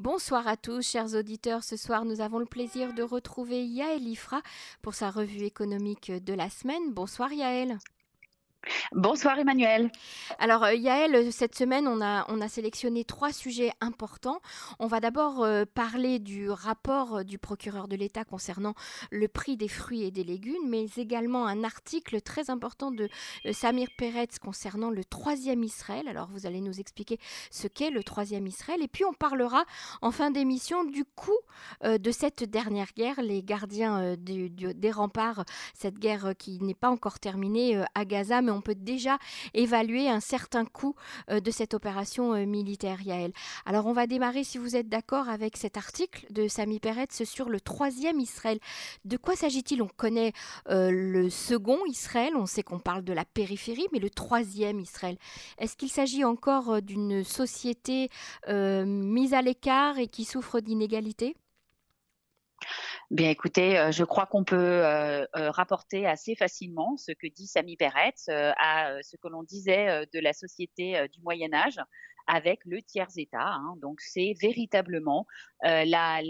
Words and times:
Bonsoir 0.00 0.48
à 0.48 0.56
tous, 0.56 0.80
chers 0.80 1.14
auditeurs. 1.14 1.62
Ce 1.62 1.76
soir, 1.76 2.06
nous 2.06 2.22
avons 2.22 2.38
le 2.38 2.46
plaisir 2.46 2.94
de 2.94 3.02
retrouver 3.02 3.66
Yaël 3.66 4.08
Ifra 4.08 4.40
pour 4.80 4.94
sa 4.94 5.10
revue 5.10 5.44
économique 5.44 6.10
de 6.10 6.32
la 6.32 6.48
semaine. 6.48 6.94
Bonsoir 6.94 7.30
Yaël. 7.34 7.76
Bonsoir 8.92 9.38
Emmanuel. 9.38 9.90
Alors 10.38 10.64
euh, 10.64 10.74
Yaël, 10.74 11.32
cette 11.32 11.54
semaine, 11.54 11.88
on 11.88 12.02
a, 12.02 12.26
on 12.28 12.40
a 12.40 12.48
sélectionné 12.48 13.04
trois 13.04 13.32
sujets 13.32 13.72
importants. 13.80 14.40
On 14.78 14.86
va 14.86 15.00
d'abord 15.00 15.42
euh, 15.42 15.64
parler 15.64 16.18
du 16.18 16.50
rapport 16.50 17.18
euh, 17.18 17.22
du 17.22 17.38
procureur 17.38 17.88
de 17.88 17.96
l'État 17.96 18.24
concernant 18.24 18.74
le 19.10 19.28
prix 19.28 19.56
des 19.56 19.68
fruits 19.68 20.02
et 20.02 20.10
des 20.10 20.24
légumes, 20.24 20.68
mais 20.68 20.86
également 20.96 21.46
un 21.46 21.64
article 21.64 22.20
très 22.20 22.50
important 22.50 22.90
de 22.90 23.08
Samir 23.52 23.88
Peretz 23.96 24.38
concernant 24.38 24.90
le 24.90 25.04
troisième 25.04 25.62
Israël. 25.62 26.06
Alors 26.08 26.28
vous 26.30 26.46
allez 26.46 26.60
nous 26.60 26.80
expliquer 26.80 27.18
ce 27.50 27.66
qu'est 27.66 27.90
le 27.90 28.02
troisième 28.02 28.46
Israël. 28.46 28.82
Et 28.82 28.88
puis 28.88 29.04
on 29.04 29.14
parlera 29.14 29.64
en 30.02 30.10
fin 30.10 30.30
d'émission 30.30 30.84
du 30.84 31.04
coût 31.04 31.38
de 31.84 32.10
cette 32.10 32.44
dernière 32.44 32.92
guerre, 32.96 33.22
les 33.22 33.42
gardiens 33.42 34.16
des 34.16 34.90
remparts, 34.90 35.44
cette 35.74 35.98
guerre 35.98 36.34
qui 36.38 36.58
n'est 36.60 36.74
pas 36.74 36.90
encore 36.90 37.20
terminée 37.20 37.82
à 37.94 38.04
Gaza, 38.04 38.42
on 38.50 38.60
peut 38.60 38.74
déjà 38.74 39.18
évaluer 39.54 40.08
un 40.08 40.20
certain 40.20 40.64
coût 40.64 40.94
euh, 41.30 41.40
de 41.40 41.50
cette 41.50 41.74
opération 41.74 42.34
euh, 42.34 42.46
militaire, 42.46 43.02
Yael. 43.02 43.32
Alors 43.66 43.86
on 43.86 43.92
va 43.92 44.06
démarrer, 44.06 44.44
si 44.44 44.58
vous 44.58 44.76
êtes 44.76 44.88
d'accord, 44.88 45.28
avec 45.28 45.56
cet 45.56 45.76
article 45.76 46.26
de 46.30 46.48
Sami 46.48 46.80
Peretz 46.80 47.24
sur 47.24 47.48
le 47.48 47.60
troisième 47.60 48.20
Israël. 48.20 48.58
De 49.04 49.16
quoi 49.16 49.36
s'agit-il? 49.36 49.82
On 49.82 49.88
connaît 49.88 50.32
euh, 50.68 50.90
le 50.90 51.30
second 51.30 51.78
Israël, 51.86 52.32
on 52.36 52.46
sait 52.46 52.62
qu'on 52.62 52.78
parle 52.78 53.04
de 53.04 53.12
la 53.12 53.24
périphérie, 53.24 53.86
mais 53.92 53.98
le 53.98 54.10
troisième 54.10 54.80
Israël, 54.80 55.16
est-ce 55.58 55.76
qu'il 55.76 55.90
s'agit 55.90 56.24
encore 56.24 56.82
d'une 56.82 57.24
société 57.24 58.08
mise 58.48 59.34
à 59.34 59.42
l'écart 59.42 59.98
et 59.98 60.08
qui 60.08 60.24
souffre 60.24 60.60
d'inégalités? 60.60 61.36
Bien, 63.10 63.28
écoutez, 63.28 63.76
euh, 63.76 63.90
je 63.90 64.04
crois 64.04 64.26
qu'on 64.26 64.44
peut 64.44 64.56
euh, 64.56 65.26
euh, 65.34 65.50
rapporter 65.50 66.06
assez 66.06 66.36
facilement 66.36 66.96
ce 66.96 67.10
que 67.10 67.26
dit 67.26 67.48
Sami 67.48 67.76
Peretz 67.76 68.28
à 68.28 69.02
ce 69.02 69.16
que 69.16 69.26
l'on 69.26 69.42
disait 69.42 70.06
de 70.12 70.20
la 70.20 70.32
société 70.32 71.08
du 71.12 71.20
Moyen 71.22 71.52
Âge 71.52 71.80
avec 72.28 72.60
le 72.64 72.80
tiers-État. 72.80 73.54
Hein. 73.54 73.74
Donc, 73.82 74.00
c'est 74.00 74.34
véritablement 74.40 75.26
la, 75.62 76.20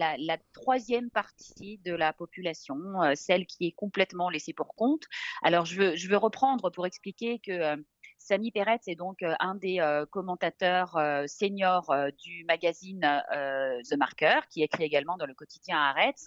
troisième 0.54 1.10
partie 1.10 1.76
de 1.84 1.92
la 1.92 2.14
population, 2.14 2.78
celle 3.14 3.44
qui 3.44 3.66
est 3.66 3.72
complètement 3.72 4.30
laissée 4.30 4.54
pour 4.54 4.74
compte. 4.74 5.04
Alors, 5.42 5.66
je 5.66 6.08
veux 6.08 6.16
reprendre 6.16 6.70
pour 6.70 6.86
expliquer 6.86 7.40
que 7.40 7.76
Sami 8.20 8.52
Peretz 8.52 8.86
est 8.86 8.96
donc 8.96 9.22
euh, 9.22 9.34
un 9.40 9.54
des 9.54 9.80
euh, 9.80 10.04
commentateurs 10.04 10.96
euh, 10.96 11.26
seniors 11.26 11.92
du 12.22 12.44
magazine 12.44 13.00
The 13.00 13.96
Marker, 13.96 14.40
qui 14.50 14.62
écrit 14.62 14.84
également 14.84 15.16
dans 15.16 15.26
le 15.26 15.34
quotidien 15.34 15.78
Haaretz, 15.78 16.26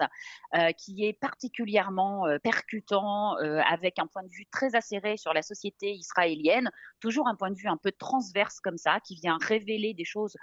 qui 0.77 1.05
est 1.05 1.13
particulièrement 1.13 2.25
percutant, 2.41 3.35
avec 3.35 3.99
un 3.99 4.07
point 4.07 4.23
de 4.23 4.29
vue 4.29 4.45
très 4.51 4.75
acéré 4.75 5.17
sur 5.17 5.33
la 5.33 5.41
société 5.41 5.91
israélienne, 5.91 6.71
toujours 6.99 7.27
un 7.27 7.35
point 7.35 7.51
de 7.51 7.55
vue 7.55 7.67
un 7.67 7.77
peu 7.77 7.91
transverse 7.91 8.59
comme 8.59 8.77
ça, 8.77 8.99
qui 8.99 9.15
vient 9.15 9.37
révéler 9.41 9.93
des 9.93 10.05
choses 10.05 10.35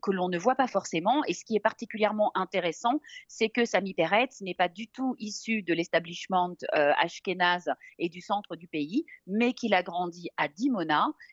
que 0.00 0.10
l'on 0.10 0.28
ne 0.28 0.38
voit 0.38 0.54
pas 0.54 0.66
forcément. 0.66 1.24
Et 1.24 1.34
ce 1.34 1.44
qui 1.44 1.56
est 1.56 1.60
particulièrement 1.60 2.30
intéressant, 2.34 3.00
c'est 3.26 3.48
que 3.48 3.64
Sami 3.64 3.94
Peretz 3.94 4.40
n'est 4.40 4.54
pas 4.54 4.68
du 4.68 4.88
tout 4.88 5.14
issu 5.18 5.62
de 5.62 5.74
l'establishment 5.74 6.56
euh, 6.74 6.92
ashkénaze 6.98 7.70
et 7.98 8.08
du 8.08 8.20
centre 8.20 8.56
du 8.56 8.68
pays, 8.68 9.04
mais 9.26 9.52
qu'il 9.52 9.74
a 9.74 9.82
grandi 9.82 10.28
à 10.36 10.48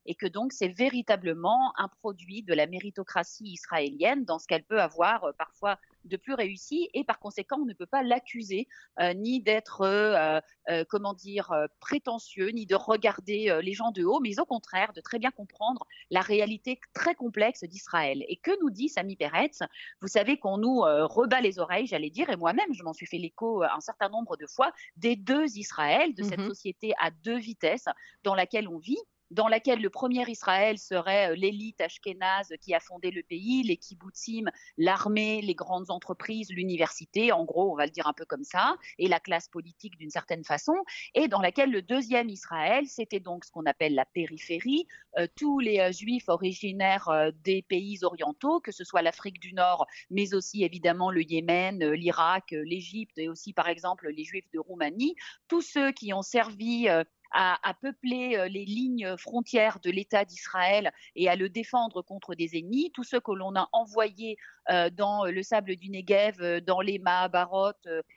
Et 0.05 0.15
que 0.15 0.25
donc 0.25 0.53
c'est 0.53 0.69
véritablement 0.69 1.73
un 1.77 1.87
produit 1.87 2.43
de 2.43 2.53
la 2.53 2.67
méritocratie 2.67 3.45
israélienne 3.45 4.25
dans 4.25 4.39
ce 4.39 4.47
qu'elle 4.47 4.63
peut 4.63 4.81
avoir 4.81 5.23
euh, 5.25 5.31
parfois 5.33 5.77
de 6.05 6.17
plus 6.17 6.33
réussi 6.33 6.89
et 6.93 7.03
par 7.03 7.19
conséquent 7.19 7.57
on 7.61 7.65
ne 7.65 7.73
peut 7.73 7.85
pas 7.85 8.03
l'accuser 8.03 8.67
euh, 8.99 9.13
ni 9.13 9.41
d'être 9.41 9.81
euh, 9.81 10.39
euh, 10.69 10.83
comment 10.87 11.13
dire 11.13 11.51
prétentieux 11.79 12.49
ni 12.49 12.65
de 12.65 12.75
regarder 12.75 13.59
les 13.61 13.73
gens 13.73 13.91
de 13.91 14.03
haut 14.03 14.19
mais 14.19 14.39
au 14.39 14.45
contraire 14.45 14.93
de 14.93 15.01
très 15.01 15.19
bien 15.19 15.31
comprendre 15.31 15.85
la 16.09 16.21
réalité 16.21 16.79
très 16.93 17.15
complexe 17.15 17.63
d'Israël. 17.63 18.23
Et 18.27 18.37
que 18.37 18.51
nous 18.61 18.69
dit 18.69 18.89
Sami 18.89 19.15
Peretz? 19.15 19.59
Vous 20.01 20.07
savez 20.07 20.37
qu'on 20.37 20.57
nous 20.57 20.79
rebat 20.79 21.41
les 21.41 21.59
oreilles 21.59 21.87
j'allais 21.87 22.09
dire 22.09 22.29
et 22.29 22.35
moi-même 22.35 22.73
je 22.73 22.83
m'en 22.83 22.93
suis 22.93 23.05
fait 23.05 23.17
l'écho 23.17 23.63
un 23.63 23.81
certain 23.81 24.09
nombre 24.09 24.37
de 24.37 24.47
fois 24.47 24.71
des 24.95 25.15
deux 25.15 25.57
Israël 25.57 26.13
de 26.13 26.23
cette 26.23 26.39
mmh 26.39 26.45
société 26.47 26.93
à 26.99 27.11
deux 27.11 27.37
vitesses 27.37 27.87
dans 28.23 28.35
laquelle 28.35 28.67
on 28.67 28.77
vit 28.77 28.99
dans 29.31 29.47
laquelle 29.47 29.81
le 29.81 29.89
premier 29.89 30.29
Israël 30.29 30.77
serait 30.77 31.35
l'élite 31.35 31.81
ashkénaze 31.81 32.53
qui 32.61 32.73
a 32.73 32.79
fondé 32.79 33.11
le 33.11 33.23
pays, 33.23 33.63
les 33.63 33.77
kibbutzim, 33.77 34.49
l'armée, 34.77 35.41
les 35.41 35.55
grandes 35.55 35.89
entreprises, 35.95 36.51
l'université, 36.51 37.31
en 37.31 37.45
gros, 37.45 37.71
on 37.71 37.75
va 37.75 37.85
le 37.85 37.91
dire 37.91 38.07
un 38.07 38.13
peu 38.13 38.25
comme 38.25 38.43
ça, 38.43 38.75
et 38.99 39.07
la 39.07 39.19
classe 39.19 39.47
politique 39.47 39.97
d'une 39.97 40.09
certaine 40.09 40.43
façon, 40.43 40.75
et 41.13 41.27
dans 41.27 41.41
laquelle 41.41 41.71
le 41.71 41.81
deuxième 41.81 42.29
Israël, 42.29 42.85
c'était 42.87 43.19
donc 43.19 43.45
ce 43.45 43.51
qu'on 43.51 43.65
appelle 43.65 43.95
la 43.95 44.05
périphérie, 44.05 44.85
euh, 45.17 45.27
tous 45.35 45.59
les 45.59 45.79
euh, 45.79 45.91
juifs 45.91 46.29
originaires 46.29 47.09
des 47.43 47.61
pays 47.61 47.99
orientaux, 48.03 48.59
que 48.59 48.71
ce 48.71 48.83
soit 48.83 49.01
l'Afrique 49.01 49.39
du 49.39 49.53
Nord, 49.53 49.85
mais 50.09 50.33
aussi 50.33 50.63
évidemment 50.63 51.09
le 51.09 51.23
Yémen, 51.23 51.91
l'Irak, 51.91 52.51
l'Égypte 52.51 53.17
et 53.17 53.29
aussi 53.29 53.53
par 53.53 53.67
exemple 53.67 54.09
les 54.09 54.23
juifs 54.23 54.49
de 54.53 54.59
Roumanie, 54.59 55.15
tous 55.47 55.61
ceux 55.61 55.91
qui 55.91 56.13
ont 56.13 56.21
servi 56.21 56.87
à, 57.35 57.73
peupler 57.81 58.37
euh, 58.37 58.47
les 58.47 58.63
lignes 58.63 59.15
frontières 59.17 59.79
de 59.83 59.91
l'État 59.91 60.23
d'Israël 60.23 60.91
et 61.15 61.27
à 61.29 61.35
le 61.35 61.49
défendre 61.49 62.01
contre 62.01 62.33
des 62.33 62.57
ennemis. 62.57 62.91
Tous 62.93 63.03
ceux 63.03 63.19
que 63.19 63.33
l'on 63.33 63.55
a 63.55 63.67
envoyés 63.73 64.37
euh, 64.71 64.89
dans 64.89 65.25
le 65.25 65.43
sable 65.43 65.75
du 65.75 65.89
Negev, 65.89 66.41
euh, 66.41 66.61
dans 66.61 66.79
les 66.79 66.97
Mahabarot 66.97 67.73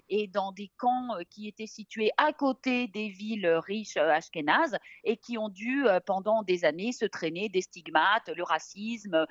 et 0.09 0.29
dans 0.29 0.53
des 0.53 0.71
camps 0.79 1.09
qui 1.31 1.49
étaient 1.49 1.67
situés 1.67 2.11
à 2.17 2.33
côté 2.33 2.87
des 2.87 3.09
villes 3.09 3.49
riches 3.67 3.97
ashkénazes 3.97 4.77
et 5.05 5.17
qui 5.17 5.37
ont 5.37 5.49
dû 5.49 5.85
pendant 6.07 6.43
des 6.43 6.65
années 6.65 6.93
se 6.93 7.05
traîner 7.05 7.49
des 7.49 7.61
stigmates, 7.61 8.29
le 8.35 8.43
racisme, 8.43 9.27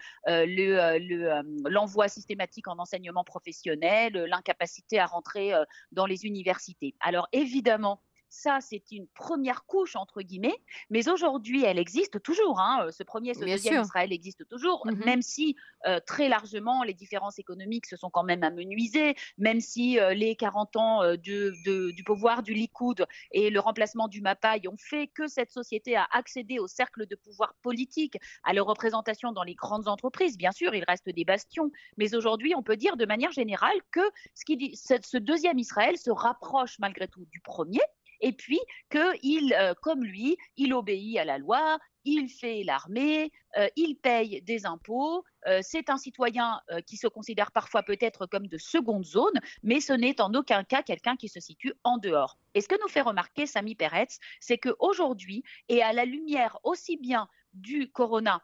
l'envoi 1.66 2.08
systématique 2.08 2.68
en 2.68 2.78
enseignement 2.78 3.24
professionnel, 3.24 4.14
l'incapacité 4.14 5.00
à 5.00 5.06
rentrer 5.06 5.54
dans 5.92 6.06
les 6.06 6.26
universités. 6.26 6.96
Alors 7.00 7.28
évidemment, 7.32 8.02
ça, 8.30 8.60
c'est 8.62 8.84
une 8.92 9.08
première 9.08 9.66
couche, 9.66 9.96
entre 9.96 10.22
guillemets, 10.22 10.58
mais 10.90 11.10
aujourd'hui, 11.10 11.64
elle 11.64 11.80
existe 11.80 12.22
toujours. 12.22 12.60
Hein. 12.60 12.86
Euh, 12.86 12.92
ce 12.92 13.04
premier, 13.04 13.34
ce 13.34 13.46
deuxième 13.46 13.82
Israël 13.84 14.12
existe 14.12 14.48
toujours, 14.48 14.86
mmh 14.86 14.98
même 15.08 15.22
si 15.22 15.56
euh, 15.86 16.00
très 16.06 16.28
largement 16.28 16.84
les 16.84 16.94
différences 16.94 17.40
économiques 17.40 17.86
se 17.86 17.96
sont 17.96 18.10
quand 18.10 18.24
même 18.24 18.44
amenuisées, 18.44 19.16
même 19.38 19.62
si 19.62 20.00
euh, 20.00 20.14
les 20.14 20.36
40 20.36 20.76
ans 20.76 21.16
du 21.16 22.04
pouvoir 22.06 22.44
du 22.44 22.54
Likoud 22.54 23.06
et 23.32 23.50
le 23.50 23.60
remplacement 23.60 24.08
du 24.08 24.22
Mapai 24.22 24.68
ont 24.68 24.78
fait 24.78 25.08
que 25.08 25.28
cette 25.28 25.52
société 25.52 25.96
a 25.96 26.08
accédé 26.12 26.60
au 26.60 26.68
cercle 26.68 27.06
de 27.06 27.16
pouvoir 27.16 27.56
politique, 27.62 28.18
à 28.44 28.54
leur 28.54 28.66
représentation 28.66 29.32
dans 29.32 29.44
les 29.44 29.56
grandes 29.56 29.88
entreprises. 29.88 30.38
Bien 30.38 30.52
sûr, 30.52 30.74
il 30.76 30.84
reste 30.86 31.10
des 31.10 31.26
bastions, 31.26 31.72
mais 31.98 32.16
aujourd'hui, 32.16 32.54
on 32.56 32.64
peut 32.64 32.78
dire 32.78 32.98
de 32.98 33.06
manière 33.06 33.32
générale 33.32 33.78
que 33.92 34.02
ce, 34.34 34.44
qui, 34.44 34.76
ce 34.76 35.18
deuxième 35.18 35.60
Israël 35.60 35.98
se 35.98 36.12
rapproche 36.12 36.80
malgré 36.80 37.08
tout 37.08 37.26
du 37.32 37.40
premier 37.40 37.82
et 38.22 38.32
puis 38.32 38.60
qu'il, 38.90 39.54
euh, 39.54 39.74
comme 39.82 40.04
lui, 40.04 40.38
il 40.56 40.74
obéit 40.74 41.18
à 41.18 41.26
la 41.26 41.38
loi, 41.38 41.80
il 42.06 42.30
fait 42.30 42.64
l'armée, 42.64 43.32
euh, 43.58 43.68
il 43.76 43.96
paye 43.96 44.42
des 44.42 44.66
impôts, 44.66 45.26
euh, 45.46 45.60
c'est 45.62 45.90
un 45.90 45.98
citoyen 45.98 46.62
qui 46.86 46.98
se 46.98 47.08
considère 47.08 47.52
parfois 47.52 47.84
peut-être 47.84 48.26
comme 48.26 48.48
de 48.48 48.58
seconde 48.58 49.06
zone, 49.06 49.40
mais 49.64 49.82
ce 49.82 49.94
n'est 49.94 50.22
en 50.22 50.34
aucun 50.34 50.64
cas 50.64 50.84
quelqu'un 50.84 51.16
qui 51.16 51.28
se 51.28 51.40
situe 51.40 51.74
en 51.84 51.98
dehors. 51.98 52.38
Et 52.54 52.62
ce 52.62 52.68
que 52.68 52.80
nous 52.82 52.88
fait 52.88 53.02
remarquer 53.02 53.46
Sami 53.46 53.76
Peretz, 53.76 54.20
c'est 54.40 54.58
qu'aujourd'hui, 54.58 55.44
et 55.70 55.82
à 55.82 55.94
la 55.94 56.06
lumière 56.06 56.60
aussi 56.64 56.98
bien 56.98 57.28
du 57.54 57.92
corona 57.92 58.44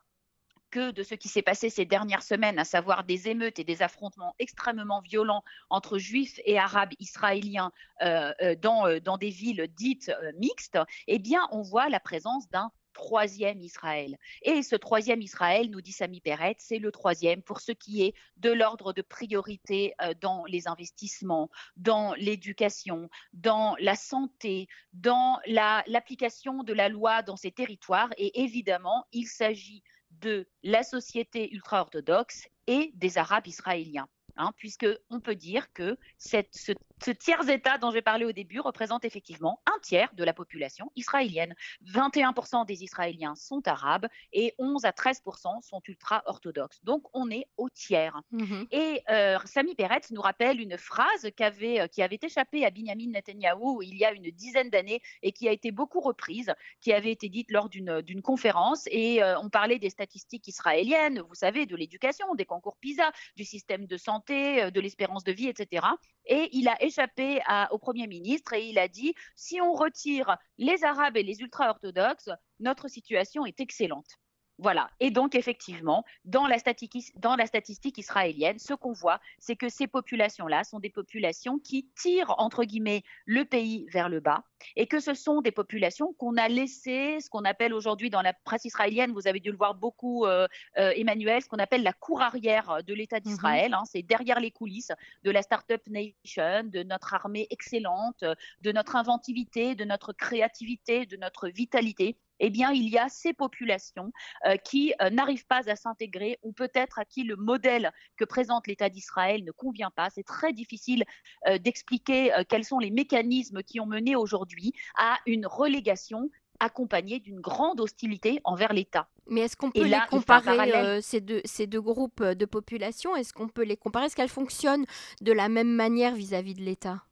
que 0.74 0.90
de 0.90 1.04
ce 1.04 1.14
qui 1.14 1.28
s'est 1.28 1.44
passé 1.44 1.70
ces 1.70 1.86
dernières 1.86 2.24
semaines, 2.24 2.58
à 2.58 2.66
savoir 2.66 3.04
des 3.04 3.28
émeutes 3.30 3.60
et 3.60 3.64
des 3.64 3.84
affrontements 3.84 4.34
extrêmement 4.40 5.02
violents 5.02 5.44
entre 5.70 6.00
juifs 6.00 6.40
et 6.46 6.58
arabes 6.58 6.94
israéliens 7.00 7.72
euh, 8.02 8.34
euh, 8.42 8.56
dans, 8.56 8.88
euh, 8.88 9.00
dans, 9.00 9.20
des 9.20 9.30
villes 9.30 9.68
dites 9.76 10.12
mixtes, 10.40 10.80
eh 11.06 11.20
bien, 11.20 11.48
on 11.52 11.62
voit 11.62 11.90
la 11.90 12.00
présence 12.00 12.50
d'un 12.50 12.72
troisième 12.94 13.62
Israël. 13.62 14.18
Et 14.42 14.64
ce 14.64 14.76
troisième 14.76 15.22
Israël, 15.22 15.70
nous 15.70 15.82
dit 15.82 15.92
Sami 15.92 16.22
Peret, 16.22 16.56
c'est 16.58 16.80
le 16.80 16.92
troisième 16.92 17.44
pour 17.44 17.62
ce 17.62 17.72
qui 17.72 18.02
est 18.02 18.16
de 18.38 18.50
l'ordre 18.50 18.94
de 18.94 19.04
priorité 19.04 19.94
dans 20.22 20.44
les 20.46 20.68
investissements, 20.68 21.52
dans 21.78 22.16
l'éducation, 22.16 23.10
dans 23.34 23.76
la 23.80 23.96
santé, 23.96 24.68
dans 24.94 25.40
l'application 25.46 26.64
de 26.64 26.74
la 26.74 26.90
loi 26.90 27.22
dans 27.22 27.38
ces 27.38 27.52
territoires. 27.52 28.10
Et 28.18 28.42
évidemment, 28.44 29.06
il 29.12 29.28
s'agit 29.28 29.84
de 30.24 30.48
la 30.64 30.84
société 30.84 31.54
ultra-orthodoxe 31.54 32.48
et 32.68 32.92
des 32.96 33.18
Arabes 33.18 33.48
israéliens. 33.48 34.08
Hein, 34.36 34.52
puisque 34.58 34.88
on 35.12 35.20
peut 35.20 35.36
dire 35.36 35.72
que 35.74 35.96
cette, 36.18 36.56
ce 36.56 36.72
tiers 37.12 37.48
État 37.50 37.78
dont 37.78 37.92
j'ai 37.92 38.02
parlé 38.02 38.26
au 38.26 38.32
début 38.32 38.60
représente 38.60 39.06
effectivement 39.06 39.62
un 39.66 39.80
tiers 39.82 40.14
de 40.14 40.24
la 40.24 40.34
population 40.34 40.92
israélienne. 40.96 41.56
21% 41.86 42.66
des 42.66 42.84
Israéliens 42.84 43.36
sont 43.36 43.68
arabes 43.68 44.08
et 44.32 44.54
11 44.58 44.86
à 44.86 44.92
13% 44.92 45.62
sont 45.62 45.82
ultra-orthodoxes. 45.88 46.80
Donc 46.84 47.04
on 47.14 47.30
est 47.30 47.46
au 47.58 47.70
tiers. 47.70 48.22
Mhm. 48.32 48.68
Et 48.72 49.02
euh, 49.10 49.38
Sami 49.46 49.76
Peretz 49.76 50.12
nous 50.12 50.22
rappelle 50.22 50.62
une 50.62 50.78
phrase 50.78 51.30
qui 51.36 51.44
avait, 51.44 51.82
euh, 51.82 51.88
qui 51.88 52.02
avait 52.02 52.20
échappé 52.22 52.66
à 52.66 52.70
Binyamin 52.70 53.12
Netanyahu 53.12 53.84
il 53.84 53.96
y 53.96 54.06
a 54.06 54.12
une 54.12 54.30
dizaine 54.32 54.70
d'années 54.70 55.02
et 55.22 55.32
qui 55.32 55.48
a 55.48 55.52
été 55.52 55.72
beaucoup 55.72 56.00
reprise, 56.00 56.54
qui 56.82 56.94
avait 56.94 57.12
été 57.12 57.30
dite 57.30 57.52
lors 57.52 57.70
d'une 57.70 58.22
conférence. 58.22 58.88
Et 58.92 59.22
euh, 59.24 59.40
on 59.40 59.50
parlait 59.50 59.80
des 59.80 59.90
statistiques 59.90 60.48
israéliennes, 60.48 61.22
vous 61.28 61.36
savez, 61.36 61.66
de 61.66 61.76
l'éducation, 61.76 62.34
des 62.36 62.46
concours 62.46 62.78
PISA, 62.78 63.12
du 63.36 63.44
système 63.44 63.86
de 63.86 63.98
santé, 63.98 64.72
de 64.72 64.80
l'espérance 64.82 65.24
de 65.24 65.32
vie, 65.32 65.48
etc. 65.48 65.86
Et 66.26 66.50
il 66.54 66.68
a 66.68 66.83
échappé 66.84 67.42
au 67.72 67.78
Premier 67.78 68.08
ministre 68.08 68.54
et 68.54 68.68
il 68.68 68.78
a 68.78 68.88
dit, 68.88 69.14
si 69.36 69.62
on 69.62 69.74
retire 69.74 70.38
les 70.58 70.84
Arabes 70.84 71.18
et 71.18 71.24
les 71.24 71.40
ultra-orthodoxes, 71.42 72.30
notre 72.60 72.88
situation 72.88 73.46
est 73.46 73.60
excellente. 73.60 74.20
Voilà. 74.60 74.90
Et 75.00 75.10
donc, 75.10 75.34
effectivement, 75.36 76.06
dans 76.26 76.46
la, 76.46 76.60
statistique, 76.60 77.98
israélienne, 77.98 78.60
ce 78.60 78.74
qu'on 78.74 78.94
voit, 78.94 79.20
c'est 79.40 79.56
que 79.56 79.68
ces 79.68 79.88
populations-là 79.88 80.64
sont 80.64 80.80
des 80.80 80.92
populations 80.92 81.58
qui 81.58 81.90
tirent, 81.96 82.36
entre 82.38 82.64
guillemets, 82.64 83.04
le 83.26 83.46
pays 83.46 83.88
vers 83.92 84.10
le 84.10 84.20
bas 84.20 84.44
et 84.76 84.88
que 84.88 85.00
ce 85.00 85.14
sont 85.14 85.42
des 85.42 85.52
populations 85.52 86.14
qu'on 86.14 86.38
a 86.38 86.48
laissées, 86.48 87.20
ce 87.20 87.30
qu'on 87.30 87.44
appelle 87.44 87.74
aujourd'hui 87.74 88.10
dans 88.10 88.22
la 88.22 88.34
presse 88.34 88.66
israélienne, 88.66 89.12
vous 89.12 89.28
avez 89.28 89.40
dû 89.40 89.52
le 89.52 89.58
voir 89.58 89.76
beaucoup, 89.76 90.26
euh, 90.26 90.48
euh, 90.78 90.92
Emmanuel, 90.96 91.42
ce 91.42 91.50
qu'on 91.50 91.58
appelle 91.58 91.84
la 91.84 91.94
cour 91.94 92.22
arrière 92.22 92.84
de 92.86 92.94
l'État 92.94 93.18
mhm. 93.18 93.24
d'Israël. 93.24 93.74
Hein. 93.74 93.84
c'est 93.86 94.04
derrière 94.04 94.40
les 94.40 94.52
coulisses 94.52 94.92
de 95.24 95.32
la 95.32 95.42
Startup 95.42 95.82
Nation, 95.88 96.64
de 96.66 96.84
notre 96.84 97.14
armée 97.14 97.48
excellente, 97.50 98.24
de 98.62 98.72
notre 98.72 98.96
inventivité, 98.96 99.76
de 99.76 99.84
notre 99.84 100.14
créativité, 100.14 101.06
de 101.06 101.18
notre 101.18 101.50
vitalité 101.50 102.18
eh 102.46 102.50
bien, 102.50 102.74
il 102.74 102.90
y 102.90 102.98
a 102.98 103.08
ces 103.08 103.32
populations 103.32 104.12
euh, 104.46 104.58
qui 104.58 104.94
euh, 105.02 105.10
n'arrivent 105.10 105.48
pas 105.48 105.70
à 105.70 105.78
s'intégrer 105.78 106.40
ou 106.44 106.52
peut-être 106.52 107.00
à 107.00 107.06
qui 107.06 107.24
le 107.24 107.38
modèle 107.38 107.94
que 108.18 108.26
présente 108.26 108.68
l'État 108.68 108.90
d'Israël 108.90 109.46
ne 109.46 109.52
convient 109.52 109.92
pas. 109.92 110.10
C'est 110.10 110.24
très 110.24 110.52
difficile 110.52 111.06
euh, 111.48 111.58
d'expliquer 111.58 112.32
quels 112.50 112.66
sont 112.66 112.80
les 112.80 112.92
mécanismes 112.92 113.64
qui 113.64 113.80
ont 113.80 113.86
mené 113.86 114.18
aujourd'hui 114.18 114.74
à 114.98 115.20
une 115.26 115.48
relégation 115.48 116.30
accompagnée 116.60 117.22
d'une 117.22 117.40
grande 117.40 117.80
hostilité 117.80 118.42
envers 118.44 118.74
l'État. 118.74 119.08
Mais 119.28 119.42
est-ce 119.42 119.56
qu'on 119.56 119.72
peut 119.72 119.86
les 119.86 119.98
comparer, 120.10 121.02
ces, 121.02 121.22
deux, 121.22 121.42
ces 121.46 121.66
deux 121.66 121.82
groupes 121.82 122.22
de 122.22 122.46
population? 122.46 123.16
Est-ce 123.16 123.32
qu'on 123.32 123.48
peut 123.48 123.64
les 123.64 123.78
comparer? 123.78 124.08
Est-ce 124.08 124.18
qu'elles 124.18 124.28
fonctionnent 124.28 124.86
de 125.22 125.32
la 125.32 125.48
même 125.48 125.72
manière 125.72 126.14
vis 126.14 126.34
à 126.34 126.42
-vis 126.42 126.56
de 126.56 126.62
l'État? 126.62 127.04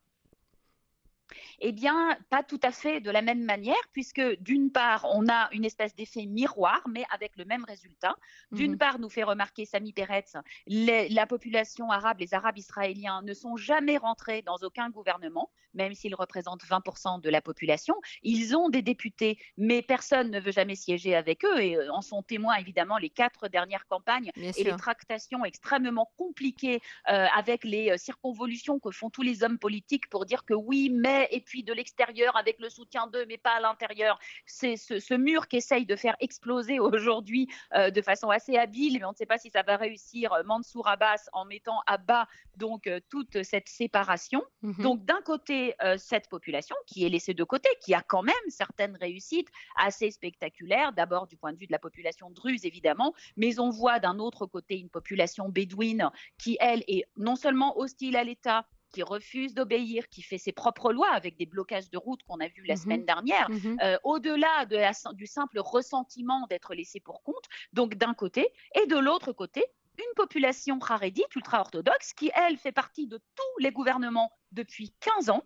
Eh 1.60 1.72
bien, 1.72 2.18
pas 2.30 2.44
tout 2.44 2.60
à 2.64 2.72
fait 2.72 3.02
de 3.02 3.12
la 3.12 3.22
même 3.22 3.44
manière, 3.44 3.76
puisque 3.92 4.22
d'une 4.40 4.72
part, 4.72 5.06
on 5.14 5.28
a 5.30 5.50
une 5.52 5.66
espèce 5.66 5.96
d'effet 5.96 6.26
miroir, 6.26 6.82
mais 6.90 7.04
avec 7.12 7.36
le 7.38 7.46
même 7.46 7.64
résultat. 7.66 8.16
D'une 8.52 8.74
mhm. 8.74 8.78
part, 8.78 9.00
nous 9.00 9.10
fait 9.10 9.24
remarquer 9.24 9.66
Sami 9.66 9.94
Peretz, 9.94 10.36
la 10.68 11.28
population 11.28 11.92
arabe, 11.92 12.20
les 12.20 12.34
Arabes 12.34 12.58
israéliens 12.58 13.22
ne 13.24 13.34
sont 13.34 13.58
jamais 13.58 13.98
rentrés 13.98 14.42
dans 14.42 14.58
aucun 14.62 14.90
gouvernement, 14.90 15.50
même 15.74 15.94
s'ils 15.94 16.16
représentent 16.16 16.64
20% 16.64 17.22
de 17.22 17.30
la 17.30 17.42
population. 17.42 17.96
Ils 18.24 18.56
ont 18.56 18.70
des 18.70 18.82
députés, 18.82 19.38
mais 19.58 19.82
personne 19.82 20.32
ne 20.32 20.40
veut 20.40 20.52
jamais 20.52 20.76
siéger 20.76 21.16
avec 21.16 21.46
eux, 21.46 21.62
et 21.62 21.78
euh, 21.78 21.92
en 21.92 22.02
sont 22.02 22.24
témoins 22.24 22.56
évidemment 22.56 22.98
les 22.98 23.10
quatre 23.10 23.48
dernières 23.48 23.88
campagnes 23.88 24.32
et 24.36 24.64
les 24.64 24.76
tractations 24.76 25.46
extrêmement 25.46 26.12
compliquées 26.18 26.82
euh, 27.10 27.26
avec 27.36 27.64
les 27.64 27.92
euh, 27.92 27.98
circonvolutions 27.98 28.80
que 28.80 28.92
font 28.92 29.10
tous 29.10 29.22
les 29.22 29.44
hommes 29.44 29.60
politiques 29.60 30.10
pour 30.10 30.26
dire 30.26 30.46
que 30.46 30.54
oui, 30.54 30.90
mais 30.90 31.21
et 31.32 31.42
puis 31.42 31.64
de 31.64 31.74
l'extérieur 31.74 32.36
avec 32.36 32.60
le 32.60 32.70
soutien 32.70 33.08
d'eux, 33.08 33.26
mais 33.28 33.38
pas 33.38 33.58
à 33.58 33.60
l'intérieur. 33.60 34.20
C'est 34.46 34.78
ce, 34.78 35.14
mur 35.14 35.48
qu'essaye 35.48 35.86
de 35.86 35.96
faire 35.96 36.16
exploser 36.20 36.80
aujourd'hui 36.80 37.48
euh, 37.76 37.92
de 37.92 38.02
façon 38.02 38.30
assez 38.30 38.58
habile, 38.58 38.98
mais 39.00 39.06
on 39.06 39.12
ne 39.12 39.16
sait 39.16 39.26
pas 39.26 39.38
si 39.38 39.50
ça 39.50 39.64
va 39.64 39.78
réussir 39.78 40.34
euh, 40.34 40.44
Mansour 40.44 40.88
Abbas 40.88 41.30
en 41.34 41.46
mettant 41.46 41.82
à 41.86 41.98
bas 41.98 42.28
donc 42.58 42.88
euh, 42.88 43.00
toute 43.10 43.44
cette 43.44 43.70
séparation. 43.70 44.44
Mhm. 44.62 44.84
Donc 44.84 45.06
d'un 45.06 45.22
côté, 45.22 45.76
cette 45.98 46.30
population 46.30 46.76
qui 46.86 47.06
est 47.06 47.10
laissée 47.10 47.34
de 47.34 47.44
côté, 47.44 47.70
qui 47.82 47.94
a 47.94 48.02
quand 48.02 48.24
même 48.24 48.36
certaines 48.50 48.96
réussites 48.96 49.50
assez 49.76 50.12
spectaculaires, 50.12 50.94
d'abord 50.94 51.28
du 51.28 51.38
point 51.38 51.54
de 51.54 51.58
vue 51.58 51.68
de 51.68 51.72
la 51.72 51.80
population 51.80 52.30
druze 52.30 52.66
évidemment, 52.66 53.14
mais 53.38 53.60
on 53.60 53.70
voit 53.70 54.00
d'un 54.00 54.20
autre 54.20 54.46
côté 54.46 54.80
une 54.80 54.90
population 54.90 55.50
bédouine 55.50 56.10
qui, 56.38 56.58
elle, 56.60 56.84
est 56.88 57.06
non 57.18 57.36
seulement 57.36 57.78
hostile 57.78 58.16
à 58.16 58.24
l'État, 58.24 58.66
qui 58.92 59.04
refuse 59.04 59.54
d'obéir, 59.54 60.08
qui 60.10 60.22
fait 60.22 60.38
ses 60.38 60.52
propres 60.52 60.94
lois 60.94 61.12
avec 61.12 61.38
des 61.38 61.46
blocages 61.46 61.90
de 61.90 61.98
route 61.98 62.22
qu'on 62.24 62.40
a 62.40 62.48
vu 62.48 62.64
la 62.66 62.76
mhm. 62.76 62.82
semaine 62.82 63.06
dernière, 63.06 63.50
mhm. 63.50 63.78
euh, 63.82 63.98
au-delà 64.04 64.66
de 64.66 64.82
du 65.14 65.26
simple 65.26 65.60
ressentiment 65.60 66.48
d'être 66.50 66.74
laissé 66.74 67.00
pour 67.00 67.24
compte, 67.24 67.46
donc 67.74 67.96
d'un 67.96 68.14
côté, 68.14 68.48
et 68.82 68.88
de 68.88 68.98
l'autre 68.98 69.32
côté, 69.32 69.64
une 69.98 70.14
population 70.16 70.80
harédite, 70.80 71.36
ultra-orthodoxe, 71.36 72.14
qui, 72.14 72.32
elle, 72.34 72.58
fait 72.58 72.72
partie 72.72 73.08
de 73.08 73.18
tous 73.18 73.60
les 73.60 73.72
gouvernements 73.72 74.32
depuis 74.52 74.94
15 75.00 75.30
ans, 75.30 75.44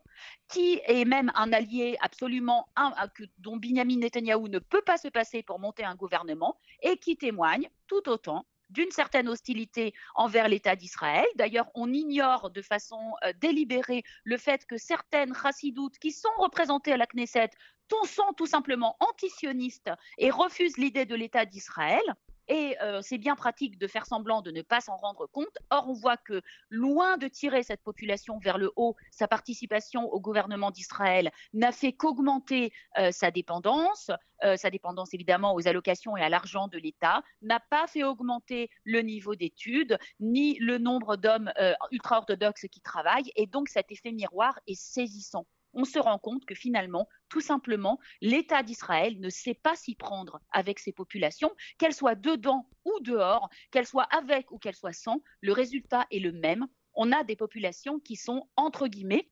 qui 0.47 0.81
est 0.85 1.05
même 1.05 1.31
un 1.35 1.51
allié 1.51 1.97
absolument 2.01 2.67
un, 2.75 2.93
dont 3.39 3.57
Binyamin 3.57 3.97
Netanyahou 3.97 4.47
ne 4.47 4.59
peut 4.59 4.81
pas 4.81 4.97
se 4.97 5.07
passer 5.07 5.43
pour 5.43 5.59
monter 5.59 5.83
un 5.83 5.95
gouvernement, 5.95 6.57
et 6.81 6.97
qui 6.97 7.17
témoigne 7.17 7.69
tout 7.87 8.07
autant 8.07 8.45
d'une 8.69 8.91
certaine 8.91 9.29
hostilité 9.29 9.93
envers 10.15 10.47
l'État 10.47 10.75
d'Israël. 10.75 11.25
D'ailleurs, 11.35 11.69
on 11.75 11.91
ignore 11.91 12.49
de 12.51 12.61
façon 12.61 13.13
euh, 13.23 13.33
délibérée 13.39 14.03
le 14.23 14.37
fait 14.37 14.65
que 14.65 14.77
certaines 14.77 15.33
chassidoutes 15.33 15.97
qui 15.99 16.11
sont 16.11 16.29
représentées 16.37 16.93
à 16.93 16.97
la 16.97 17.05
Knesset 17.05 17.51
sont 18.05 18.33
tout 18.35 18.45
simplement 18.45 18.95
antisionistes 18.99 19.91
et 20.17 20.29
refusent 20.29 20.77
l'idée 20.77 21.05
de 21.05 21.15
l'État 21.15 21.45
d'Israël. 21.45 22.03
Et 22.47 22.77
euh, 22.81 23.01
c'est 23.01 23.17
bien 23.17 23.35
pratique 23.35 23.77
de 23.77 23.87
faire 23.87 24.05
semblant 24.05 24.41
de 24.41 24.51
ne 24.51 24.61
pas 24.61 24.81
s'en 24.81 24.97
rendre 24.97 25.27
compte. 25.27 25.57
Or, 25.69 25.89
on 25.89 25.93
voit 25.93 26.17
que 26.17 26.41
loin 26.69 27.17
de 27.17 27.27
tirer 27.27 27.63
cette 27.63 27.81
population 27.81 28.37
vers 28.39 28.57
le 28.57 28.71
haut, 28.75 28.95
sa 29.11 29.27
participation 29.27 30.03
au 30.11 30.19
gouvernement 30.19 30.71
d'Israël 30.71 31.31
n'a 31.53 31.71
fait 31.71 31.93
qu'augmenter 31.93 32.71
euh, 32.97 33.11
sa 33.11 33.31
dépendance, 33.31 34.11
euh, 34.43 34.57
sa 34.57 34.69
dépendance 34.69 35.13
évidemment 35.13 35.55
aux 35.55 35.67
allocations 35.67 36.17
et 36.17 36.21
à 36.21 36.29
l'argent 36.29 36.67
de 36.67 36.77
l'État, 36.77 37.23
n'a 37.41 37.59
pas 37.59 37.87
fait 37.87 38.03
augmenter 38.03 38.69
le 38.83 39.01
niveau 39.01 39.35
d'études, 39.35 39.97
ni 40.19 40.57
le 40.59 40.77
nombre 40.77 41.15
d'hommes 41.15 41.51
ultra-orthodoxes 41.91 42.67
qui 42.71 42.81
travaillent. 42.81 43.31
Et 43.35 43.47
donc, 43.47 43.69
cet 43.69 43.91
effet 43.91 44.11
miroir 44.11 44.59
est 44.67 44.79
saisissant 44.79 45.45
on 45.75 45.85
se 45.85 45.99
rend 45.99 46.17
compte 46.17 46.45
que 46.45 46.55
finalement, 46.55 47.07
tout 47.29 47.41
simplement, 47.41 47.99
l'État 48.21 48.63
d'Israël 48.63 49.19
ne 49.19 49.29
sait 49.29 49.53
pas 49.53 49.75
s'y 49.75 49.95
prendre 49.95 50.39
avec 50.51 50.79
ses 50.79 50.93
populations, 50.93 51.53
qu'elles 51.77 51.93
soient 51.93 52.15
dedans 52.15 52.67
ou 52.85 52.99
dehors, 53.01 53.49
qu'elles 53.71 53.85
soient 53.85 54.07
avec 54.11 54.51
ou 54.51 54.57
qu'elles 54.57 54.75
soient 54.75 54.93
sans, 54.93 55.21
le 55.41 55.51
résultat 55.51 56.07
est 56.11 56.19
le 56.19 56.31
même. 56.31 56.67
On 56.93 57.11
a 57.11 57.23
des 57.23 57.35
populations 57.35 57.99
qui 57.99 58.15
sont, 58.15 58.49
entre 58.55 58.87
guillemets, 58.87 59.29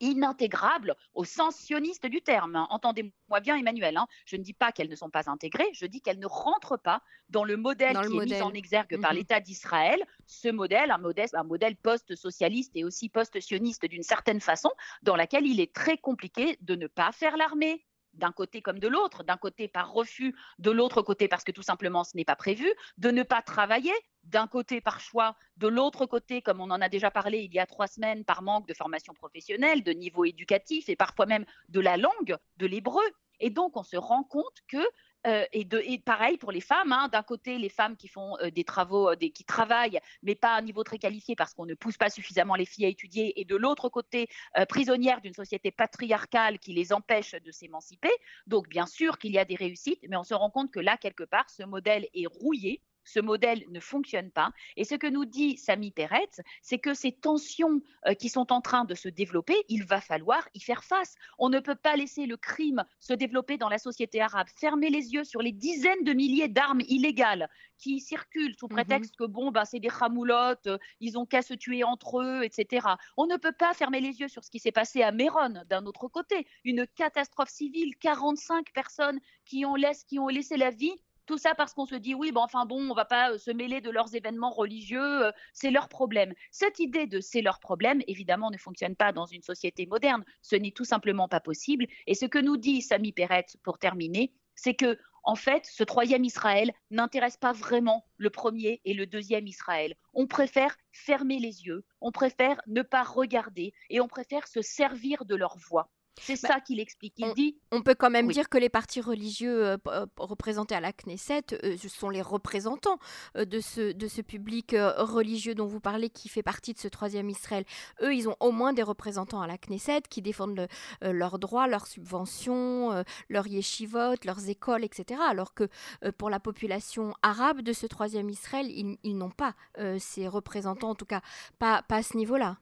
inintégrables 0.00 0.94
au 1.14 1.24
sens 1.24 1.56
sioniste 1.56 2.06
du 2.06 2.22
terme. 2.22 2.56
Hein. 2.56 2.66
Entendez-moi 2.70 3.40
bien, 3.40 3.56
Emmanuel. 3.56 3.96
Hein. 3.96 4.06
Je 4.26 4.36
ne 4.36 4.42
dis 4.42 4.52
pas 4.52 4.72
qu'elles 4.72 4.88
ne 4.88 4.96
sont 4.96 5.10
pas 5.10 5.30
intégrées, 5.30 5.68
je 5.72 5.86
dis 5.86 6.00
qu'elles 6.00 6.18
ne 6.18 6.26
rentrent 6.26 6.76
pas 6.76 7.02
dans 7.28 7.44
le 7.44 7.56
modèle 7.56 7.98
qui 8.06 8.16
est 8.16 8.24
mis 8.26 8.42
en 8.42 8.52
exergue 8.52 9.00
par 9.00 9.12
mhm. 9.12 9.18
l'État 9.18 9.40
d'Israël. 9.40 10.02
Ce 10.26 10.48
modèle, 10.48 10.90
un 10.90 10.98
modèle, 10.98 11.28
un 11.32 11.44
modèle 11.44 11.76
post-socialiste 11.76 12.72
et 12.74 12.84
aussi 12.84 13.08
post-sioniste 13.08 13.86
d'une 13.86 14.02
certaine 14.02 14.40
façon, 14.40 14.70
dans 15.02 15.16
laquelle 15.16 15.46
il 15.46 15.60
est 15.60 15.74
très 15.74 15.98
compliqué 15.98 16.58
de 16.60 16.74
ne 16.74 16.86
pas 16.86 17.12
faire 17.12 17.36
l'armée, 17.36 17.84
d'un 18.14 18.32
côté 18.32 18.62
comme 18.62 18.78
de 18.78 18.88
l'autre, 18.88 19.22
d'un 19.22 19.36
côté 19.36 19.68
par 19.68 19.92
refus, 19.92 20.34
de 20.58 20.70
l'autre 20.70 21.02
côté 21.02 21.28
parce 21.28 21.44
que 21.44 21.52
tout 21.52 21.62
simplement 21.62 22.04
ce 22.04 22.16
n'est 22.16 22.24
pas 22.24 22.36
prévu, 22.36 22.66
de 22.98 23.10
ne 23.10 23.22
pas 23.22 23.42
travailler, 23.42 23.92
d'un 24.28 24.46
côté 24.46 24.80
par 24.80 25.00
choix, 25.00 25.36
de 25.56 25.68
l'autre 25.68 26.06
côté, 26.06 26.42
comme 26.42 26.60
on 26.60 26.70
en 26.70 26.80
a 26.80 26.88
déjà 26.88 27.10
parlé 27.10 27.38
il 27.40 27.52
y 27.52 27.58
a 27.58 27.66
trois 27.66 27.86
semaines, 27.86 28.24
par 28.24 28.42
manque 28.42 28.68
de 28.68 28.74
formation 28.74 29.14
professionnelle, 29.14 29.82
de 29.82 29.92
niveau 29.92 30.24
éducatif 30.24 30.88
et 30.88 30.96
parfois 30.96 31.26
même 31.26 31.44
de 31.68 31.80
la 31.80 31.96
langue, 31.96 32.36
de 32.56 32.66
l'hébreu. 32.66 33.04
Et 33.40 33.50
donc 33.50 33.76
on 33.76 33.82
se 33.82 33.96
rend 33.96 34.24
compte 34.24 34.58
que 34.68 34.84
euh, 35.26 35.44
et, 35.52 35.64
de, 35.64 35.82
et, 35.84 35.98
pareil 35.98 36.38
pour 36.38 36.52
les 36.52 36.60
femmes. 36.60 36.92
Hein. 36.92 37.08
D'un 37.08 37.22
côté, 37.22 37.58
les 37.58 37.68
femmes 37.68 37.96
qui 37.96 38.08
font 38.08 38.36
euh, 38.40 38.50
des 38.50 38.64
travaux, 38.64 39.10
euh, 39.10 39.16
des, 39.16 39.30
qui 39.30 39.44
travaillent, 39.44 39.98
mais 40.22 40.34
pas 40.34 40.54
à 40.54 40.58
un 40.58 40.62
niveau 40.62 40.84
très 40.84 40.98
qualifié 40.98 41.34
parce 41.34 41.54
qu'on 41.54 41.66
ne 41.66 41.74
pousse 41.74 41.96
pas 41.96 42.08
suffisamment 42.08 42.54
les 42.54 42.64
filles 42.64 42.86
à 42.86 42.88
étudier. 42.88 43.38
Et 43.40 43.44
de 43.44 43.56
l'autre 43.56 43.88
côté, 43.88 44.28
prisonnières 44.68 45.20
d'une 45.20 45.34
société 45.34 45.70
patriarcale 45.70 46.58
qui 46.58 46.72
les 46.72 46.92
empêche 46.92 47.32
de 47.32 47.50
s'émanciper. 47.50 48.10
Donc, 48.46 48.68
bien 48.68 48.86
sûr 48.86 49.18
qu'il 49.18 49.32
y 49.32 49.38
a 49.38 49.44
des 49.44 49.56
réussites, 49.56 50.04
mais 50.08 50.16
on 50.16 50.24
se 50.24 50.34
rend 50.34 50.50
compte 50.50 50.70
que 50.70 50.80
là, 50.80 50.96
quelque 50.96 51.24
part, 51.24 51.50
ce 51.50 51.62
modèle 51.64 52.06
est 52.14 52.26
rouillé 52.26 52.80
ce 53.08 53.20
modèle 53.20 53.64
ne 53.70 53.80
fonctionne 53.80 54.30
pas. 54.30 54.50
Et 54.76 54.84
ce 54.84 54.94
que 54.94 55.06
nous 55.06 55.24
dit 55.24 55.56
Sami 55.56 55.90
Peretz, 55.90 56.40
c'est 56.62 56.78
que 56.78 56.94
ces 56.94 57.12
tensions 57.12 57.80
euh, 58.06 58.14
qui 58.14 58.28
sont 58.28 58.52
en 58.52 58.60
train 58.60 58.84
de 58.84 58.94
se 58.94 59.08
développer, 59.08 59.56
il 59.68 59.84
va 59.84 60.00
falloir 60.00 60.46
y 60.54 60.60
faire 60.60 60.84
face. 60.84 61.14
On 61.38 61.48
ne 61.48 61.60
peut 61.60 61.74
pas 61.74 61.96
laisser 61.96 62.26
le 62.26 62.36
crime 62.36 62.84
se 63.00 63.12
développer 63.12 63.56
dans 63.56 63.68
la 63.68 63.78
société 63.78 64.20
arabe, 64.20 64.48
fermer 64.56 64.90
les 64.90 65.14
yeux 65.14 65.24
sur 65.24 65.42
les 65.42 65.52
dizaines 65.52 66.04
de 66.04 66.12
milliers 66.12 66.48
d'armes 66.48 66.82
illégales 66.88 67.48
qui 67.78 68.00
circulent 68.00 68.54
sous 68.58 68.66
mhm. 68.66 68.72
prétexte 68.72 69.16
que 69.16 69.24
bon, 69.24 69.50
ben, 69.50 69.64
c'est 69.64 69.80
des 69.80 69.88
ramoulottes, 69.88 70.66
euh, 70.66 70.78
ils 71.00 71.16
ont 71.16 71.26
qu'à 71.26 71.42
se 71.42 71.54
tuer 71.54 71.84
entre 71.84 72.20
eux, 72.20 72.42
etc. 72.44 72.86
On 73.16 73.26
ne 73.26 73.36
peut 73.36 73.52
pas 73.52 73.72
fermer 73.72 74.00
les 74.00 74.20
yeux 74.20 74.28
sur 74.28 74.44
ce 74.44 74.50
qui 74.50 74.58
s'est 74.58 74.72
passé 74.72 75.02
à 75.02 75.12
Méron, 75.12 75.64
d'un 75.66 75.86
autre 75.86 76.08
côté, 76.08 76.46
une 76.64 76.86
catastrophe 76.86 77.48
civile, 77.50 77.96
45 77.98 78.72
personnes 78.72 79.20
qui 79.44 79.64
ont, 79.64 79.76
qui 80.08 80.18
ont 80.18 80.28
laissé 80.28 80.56
la 80.56 80.70
vie 80.70 80.94
tout 81.28 81.38
ça 81.38 81.54
parce 81.54 81.74
qu'on 81.74 81.86
se 81.86 81.94
dit 81.94 82.14
oui, 82.14 82.32
bon, 82.32 82.40
enfin 82.40 82.64
bon, 82.64 82.90
on 82.90 82.94
va 82.94 83.04
pas 83.04 83.32
euh, 83.32 83.38
se 83.38 83.50
mêler 83.50 83.80
de 83.80 83.90
leurs 83.90 84.14
événements 84.14 84.50
religieux, 84.50 85.26
euh, 85.26 85.32
c'est 85.52 85.70
leur 85.70 85.88
problème. 85.88 86.32
Cette 86.50 86.80
idée 86.80 87.06
de 87.06 87.20
c'est 87.20 87.42
leur 87.42 87.60
problème, 87.60 88.00
évidemment, 88.08 88.50
ne 88.50 88.56
fonctionne 88.56 88.96
pas 88.96 89.12
dans 89.12 89.26
une 89.26 89.42
société 89.42 89.86
moderne. 89.86 90.24
Ce 90.42 90.56
n'est 90.56 90.72
tout 90.72 90.86
simplement 90.86 91.28
pas 91.28 91.40
possible. 91.40 91.86
Et 92.06 92.14
ce 92.14 92.24
que 92.26 92.38
nous 92.38 92.56
dit 92.56 92.80
Sami 92.80 93.12
Peretz 93.12 93.56
pour 93.62 93.78
terminer, 93.78 94.32
c'est 94.54 94.74
que 94.74 94.98
en 95.22 95.34
fait, 95.34 95.66
ce 95.66 95.84
troisième 95.84 96.24
Israël 96.24 96.72
n'intéresse 96.90 97.36
pas 97.36 97.52
vraiment 97.52 98.06
le 98.16 98.30
premier 98.30 98.80
et 98.86 98.94
le 98.94 99.04
deuxième 99.04 99.46
Israël. 99.46 99.94
On 100.14 100.26
préfère 100.26 100.78
fermer 100.90 101.38
les 101.38 101.66
yeux, 101.66 101.84
on 102.00 102.12
préfère 102.12 102.58
ne 102.66 102.80
pas 102.80 103.02
regarder 103.02 103.74
et 103.90 104.00
on 104.00 104.08
préfère 104.08 104.48
se 104.48 104.62
servir 104.62 105.26
de 105.26 105.34
leur 105.34 105.58
voix. 105.58 105.90
C'est 106.20 106.40
bah, 106.42 106.48
ça 106.48 106.60
qu'il 106.60 106.80
explique. 106.80 107.14
Il 107.18 107.26
on, 107.26 107.32
dit. 107.32 107.56
On 107.72 107.82
peut 107.82 107.94
quand 107.94 108.10
même 108.10 108.28
dire 108.28 108.48
que 108.48 108.58
les 108.58 108.68
partis 108.68 109.00
religieux 109.00 109.64
euh, 109.64 109.76
euh, 109.88 110.06
représentés 110.16 110.74
à 110.74 110.80
la 110.80 110.92
Knesset, 110.92 111.42
euh, 111.64 111.76
ce 111.76 111.88
sont 111.88 112.10
les 112.10 112.22
représentants 112.22 112.98
de, 113.34 113.60
ce, 113.60 113.92
de 113.92 114.08
ce 114.08 114.22
public 114.22 114.74
religieux 114.74 115.54
dont 115.54 115.66
vous 115.66 115.80
parlez 115.80 116.10
qui 116.10 116.28
fait 116.28 116.42
partie 116.42 116.74
de 116.74 116.78
ce 116.78 116.88
troisième 116.88 117.28
Israël. 117.30 117.64
Eux, 118.02 118.14
ils 118.14 118.28
ont 118.28 118.36
au 118.40 118.52
moins 118.52 118.72
des 118.72 118.82
représentants 118.82 119.40
à 119.40 119.46
la 119.46 119.58
Knesset 119.58 120.02
qui 120.08 120.22
défendent 120.22 120.68
leurs 121.02 121.38
droits, 121.38 121.66
leurs 121.66 121.86
subventions, 121.86 123.04
leurs 123.28 123.46
yeshivot, 123.46 124.14
leurs 124.24 124.48
écoles, 124.48 124.84
etc. 124.84 125.20
Alors 125.28 125.54
que 125.54 125.68
pour 126.16 126.30
la 126.30 126.40
population 126.40 127.14
arabe 127.22 127.62
de 127.62 127.72
ce 127.72 127.86
troisième 127.86 128.30
Israël, 128.30 128.66
ils, 128.70 128.98
ils 129.02 129.16
n'ont 129.16 129.30
pas 129.30 129.54
ces 129.98 130.28
représentants, 130.28 130.90
en 130.90 130.94
tout 130.94 131.06
cas 131.06 131.22
pas, 131.58 131.82
pas 131.82 131.96
à 131.96 132.02
ce 132.02 132.16
niveau-là, 132.16 132.58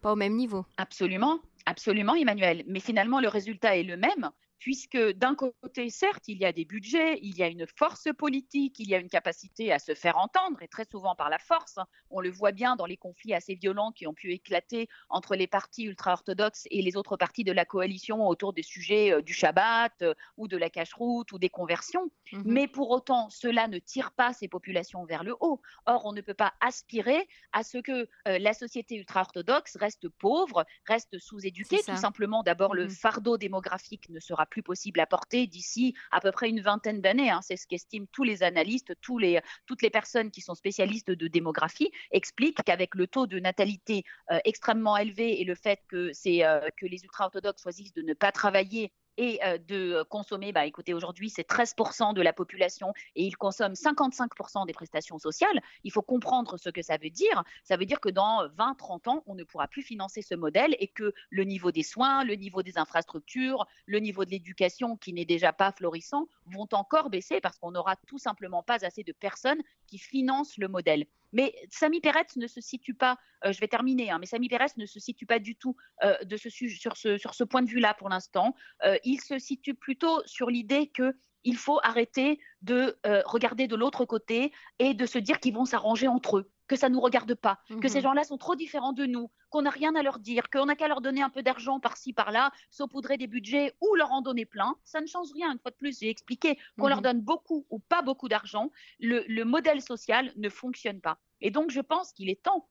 pas 0.00 0.12
au 0.12 0.16
même 0.16 0.34
niveau. 0.34 0.66
Absolument. 0.76 1.40
Absolument, 1.66 2.14
Emmanuel. 2.14 2.62
Mais 2.66 2.80
finalement, 2.80 3.20
le 3.20 3.28
résultat 3.28 3.76
est 3.76 3.82
le 3.82 3.96
même 3.96 4.30
puisque 4.62 4.96
d'un 4.96 5.34
côté, 5.34 5.90
certes, 5.90 6.28
il 6.28 6.38
y 6.38 6.44
a 6.44 6.52
des 6.52 6.64
budgets, 6.64 7.18
il 7.20 7.36
y 7.36 7.42
a 7.42 7.48
une 7.48 7.66
force 7.66 8.06
politique, 8.16 8.78
il 8.78 8.88
y 8.88 8.94
a 8.94 8.98
une 8.98 9.08
capacité 9.08 9.72
à 9.72 9.80
se 9.80 9.92
faire 9.92 10.18
entendre, 10.18 10.62
et 10.62 10.68
très 10.68 10.84
souvent 10.84 11.16
par 11.16 11.30
la 11.30 11.40
force. 11.40 11.80
On 12.10 12.20
le 12.20 12.30
voit 12.30 12.52
bien 12.52 12.76
dans 12.76 12.86
les 12.86 12.96
conflits 12.96 13.34
assez 13.34 13.56
violents 13.56 13.90
qui 13.90 14.06
ont 14.06 14.14
pu 14.14 14.30
éclater 14.30 14.88
entre 15.08 15.34
les 15.34 15.48
partis 15.48 15.82
ultra-orthodoxes 15.82 16.68
et 16.70 16.80
les 16.80 16.96
autres 16.96 17.16
partis 17.16 17.42
de 17.42 17.50
la 17.50 17.64
coalition 17.64 18.24
autour 18.28 18.52
des 18.52 18.62
sujets 18.62 19.12
euh, 19.12 19.20
du 19.20 19.32
Shabbat 19.32 20.00
euh, 20.02 20.14
ou 20.36 20.46
de 20.46 20.56
la 20.56 20.70
cache-route 20.70 21.32
ou 21.32 21.40
des 21.40 21.50
conversions. 21.50 22.12
Mhm. 22.30 22.42
Mais 22.46 22.68
pour 22.68 22.90
autant, 22.90 23.30
cela 23.30 23.66
ne 23.66 23.80
tire 23.80 24.12
pas 24.12 24.32
ces 24.32 24.46
populations 24.46 25.04
vers 25.04 25.24
le 25.24 25.34
haut. 25.40 25.60
Or, 25.86 26.06
on 26.06 26.12
ne 26.12 26.20
peut 26.20 26.34
pas 26.34 26.54
aspirer 26.60 27.28
à 27.52 27.64
ce 27.64 27.78
que 27.78 28.08
euh, 28.28 28.38
la 28.38 28.52
société 28.52 28.94
ultra-orthodoxe 28.94 29.76
reste 29.76 30.08
pauvre, 30.08 30.64
reste 30.86 31.18
sous-éduquée. 31.18 31.80
Tout 31.84 31.96
simplement, 31.96 32.44
d'abord, 32.44 32.76
le 32.76 32.84
mhm. 32.84 32.90
fardeau 32.90 33.36
démographique 33.38 34.08
ne 34.08 34.20
sera 34.20 34.46
plus 34.52 34.62
possible 34.62 35.00
à 35.00 35.06
porter 35.06 35.46
d'ici 35.46 35.94
à 36.10 36.20
peu 36.20 36.30
près 36.30 36.50
une 36.50 36.60
vingtaine 36.60 37.00
d'années. 37.00 37.30
Hein. 37.30 37.40
C'est 37.42 37.56
ce 37.56 37.66
qu'estiment 37.66 38.06
tous 38.12 38.22
les 38.22 38.42
analystes, 38.42 38.92
toutes 39.00 39.82
les 39.82 39.90
personnes 39.90 40.30
qui 40.30 40.42
sont 40.42 40.54
spécialistes 40.54 41.10
de 41.10 41.26
démographie, 41.26 41.90
expliquent 42.10 42.62
qu'avec 42.62 42.94
le 42.94 43.06
taux 43.06 43.26
de 43.26 43.38
natalité 43.40 44.04
euh, 44.30 44.38
extrêmement 44.44 44.98
élevé 44.98 45.40
et 45.40 45.44
le 45.44 45.54
fait 45.54 45.80
que, 45.88 46.12
euh, 46.26 46.68
que 46.76 46.86
les 46.86 47.02
ultra-orthodoxes 47.02 47.62
choisissent 47.62 47.94
de 47.94 48.02
ne 48.02 48.12
pas 48.12 48.30
travailler 48.30 48.92
et 49.16 49.40
euh, 49.44 49.58
de 49.58 50.02
consommer, 50.08 50.52
bah, 50.52 50.66
écoutez, 50.66 50.94
aujourd'hui, 50.94 51.30
c'est 51.30 51.48
13% 51.48 52.14
de 52.14 52.22
la 52.22 52.32
population 52.32 52.92
et 53.14 53.24
ils 53.24 53.36
consomment 53.36 53.74
55% 53.74 54.66
des 54.66 54.72
prestations 54.72 55.18
sociales. 55.18 55.60
Il 55.84 55.92
faut 55.92 56.02
comprendre 56.02 56.56
ce 56.56 56.70
que 56.70 56.82
ça 56.82 56.96
veut 56.96 57.10
dire. 57.10 57.42
Ça 57.64 57.76
veut 57.76 57.86
dire 57.86 58.00
que 58.00 58.08
dans 58.08 58.46
20-30 58.48 59.08
ans, 59.08 59.22
on 59.26 59.34
ne 59.34 59.44
pourra 59.44 59.68
plus 59.68 59.82
financer 59.82 60.22
ce 60.22 60.34
modèle 60.34 60.76
et 60.78 60.88
que 60.88 61.12
le 61.30 61.44
niveau 61.44 61.72
des 61.72 61.82
soins, 61.82 62.24
le 62.24 62.34
niveau 62.34 62.62
des 62.62 62.78
infrastructures, 62.78 63.66
le 63.86 63.98
niveau 63.98 64.24
de 64.24 64.30
l'éducation, 64.30 64.96
qui 64.96 65.12
n'est 65.12 65.24
déjà 65.24 65.52
pas 65.52 65.72
florissant, 65.72 66.28
vont 66.46 66.68
encore 66.72 67.10
baisser 67.10 67.40
parce 67.40 67.58
qu'on 67.58 67.72
n'aura 67.72 67.96
tout 68.06 68.18
simplement 68.18 68.62
pas 68.62 68.84
assez 68.84 69.02
de 69.02 69.12
personnes 69.12 69.62
qui 69.86 69.98
financent 69.98 70.56
le 70.56 70.68
modèle. 70.68 71.06
Mais 71.32 71.54
Sami 71.70 72.00
Peretz 72.00 72.36
ne 72.36 72.46
se 72.46 72.60
situe 72.60 72.94
pas, 72.94 73.18
euh, 73.44 73.52
je 73.52 73.60
vais 73.60 73.68
terminer, 73.68 74.10
hein, 74.10 74.18
mais 74.18 74.26
Sami 74.26 74.48
Peretz 74.48 74.76
ne 74.76 74.86
se 74.86 75.00
situe 75.00 75.26
pas 75.26 75.38
du 75.38 75.56
tout 75.56 75.76
euh, 76.04 76.14
sur, 76.36 76.96
ce, 76.96 77.44
point 77.44 77.62
de 77.62 77.68
vue-là 77.68 77.94
pour 77.94 78.08
l'instant. 78.08 78.54
Euh, 78.84 78.96
il 79.04 79.20
se 79.20 79.38
situe 79.38 79.74
plutôt 79.74 80.22
sur 80.26 80.50
l'idée 80.50 80.88
que 80.88 81.14
il 81.44 81.56
faut 81.56 81.80
arrêter 81.82 82.38
de 82.60 82.96
regarder 83.26 83.66
de 83.66 83.74
l'autre 83.74 84.04
côté 84.04 84.52
et 84.78 84.94
de 84.94 85.06
se 85.06 85.18
dire 85.18 85.40
qu'ils 85.40 85.54
vont 85.54 85.64
s'arranger 85.64 86.06
entre 86.06 86.38
eux 86.38 86.51
que 86.68 86.76
ça 86.76 86.88
ne 86.88 86.94
nous 86.94 87.00
regarde 87.00 87.34
pas, 87.34 87.58
que 87.80 87.88
ces 87.88 87.98
mhm. 87.98 88.02
gens-là 88.02 88.24
sont 88.24 88.38
trop 88.38 88.54
différents 88.54 88.92
de 88.92 89.04
nous, 89.06 89.30
qu'on 89.50 89.62
n'a 89.62 89.70
rien 89.70 89.94
à 89.94 90.02
leur 90.02 90.18
dire, 90.18 90.48
qu'on 90.50 90.66
n'a 90.66 90.76
qu'à 90.76 90.88
leur 90.88 91.00
donner 91.00 91.22
un 91.22 91.30
peu 91.30 91.42
d'argent 91.42 91.80
par-ci, 91.80 92.12
par-là, 92.12 92.50
saupoudrer 92.70 93.18
des 93.18 93.26
budgets 93.26 93.74
ou 93.80 93.94
leur 93.94 94.12
en 94.12 94.22
donner 94.22 94.46
plein. 94.46 94.74
Ça 94.84 95.00
ne 95.00 95.06
change 95.06 95.28
rien. 95.34 95.52
Une 95.52 95.58
fois 95.58 95.70
de 95.70 95.76
plus, 95.76 95.98
j'ai 96.00 96.08
expliqué 96.08 96.58
qu'on 96.78 96.88
leur 96.88 96.98
mhm. 96.98 97.04
donne 97.04 97.20
beaucoup 97.20 97.66
ou 97.70 97.78
pas 97.78 98.02
beaucoup 98.02 98.28
d'argent. 98.28 98.70
le 99.00 99.44
modèle 99.44 99.80
social 99.80 100.32
ne 100.36 100.48
fonctionne 100.48 101.00
pas. 101.00 101.18
Et 101.40 101.50
donc, 101.50 101.70
je 101.70 101.80
pense 101.80 102.12
qu'il 102.12 102.30
est 102.30 102.42
temps 102.42 102.68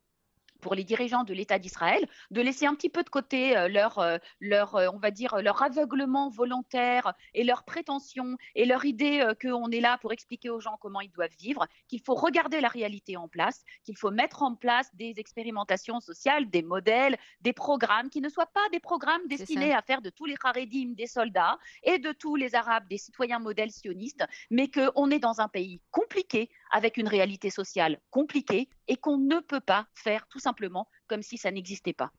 pour 0.62 0.76
les 0.76 0.84
dirigeants 0.84 1.24
de 1.24 1.34
l'État 1.34 1.60
d'Israël 1.60 2.08
de 2.30 2.42
laisser 2.42 2.66
un 2.66 2.76
petit 2.76 2.90
peu 2.90 3.04
de 3.04 3.10
côté 3.10 3.58
euh, 3.58 3.68
leur, 3.68 4.00
euh, 4.00 4.18
leur 4.40 4.76
euh, 4.76 4.88
on 4.94 5.00
va 5.00 5.12
dire, 5.12 5.42
leur 5.42 5.62
aveuglement 5.62 6.30
volontaire 6.30 7.14
et 7.34 7.44
leur 7.44 7.64
prétention 7.64 8.38
et 8.56 8.66
leur 8.66 8.86
idée 8.86 9.26
qu'on 9.42 9.70
est 9.72 9.80
là 9.80 9.98
pour 9.98 10.14
expliquer 10.14 10.50
aux 10.50 10.60
gens 10.60 10.78
comment 10.80 11.02
ils 11.02 11.12
doivent 11.12 11.36
vivre, 11.40 11.68
qu'il 11.88 12.02
faut 12.02 12.14
regarder 12.14 12.62
la 12.62 12.68
réalité 12.68 13.18
en 13.18 13.28
place, 13.28 13.64
qu'il 13.84 13.98
faut 13.98 14.12
mettre 14.12 14.44
en 14.44 14.56
place 14.56 14.90
des 14.96 15.16
expérimentations 15.18 16.00
sociales, 16.00 16.50
des 16.50 16.62
modèles, 16.62 17.18
des 17.42 17.54
programmes 17.54 18.10
qui 18.10 18.22
ne 18.22 18.30
soient 18.30 18.46
pas 18.46 18.68
des 18.72 18.80
programmes 18.80 19.28
destinés 19.28 19.74
à 19.74 19.82
faire 19.82 20.02
de 20.02 20.10
tous 20.10 20.26
les 20.26 20.36
Haredim 20.44 20.94
des 20.96 21.08
soldats 21.08 21.58
et 21.84 22.00
de 22.00 22.12
tous 22.12 22.36
les 22.36 22.56
Arabes 22.56 22.88
des 22.88 22.98
citoyens 22.98 23.40
modèles 23.40 23.72
sionistes, 23.72 24.26
mais 24.50 24.70
qu'on 24.70 25.10
est 25.10 25.20
dans 25.20 25.42
un 25.42 25.48
pays 25.48 25.82
compliqué 25.92 26.50
avec 26.72 26.98
une 26.98 27.08
réalité 27.08 27.50
sociale 27.50 28.00
compliquée 28.10 28.70
et 28.88 28.98
qu'on 28.98 29.18
ne 29.18 29.40
peut 29.40 29.60
pas 29.60 29.88
faire 29.94 30.28
tout 30.28 30.40
simplement 30.40 30.88
comme 31.08 31.22
si 31.22 31.38
ça 31.38 31.52
n'existait 31.52 31.94
pas. 31.94 32.12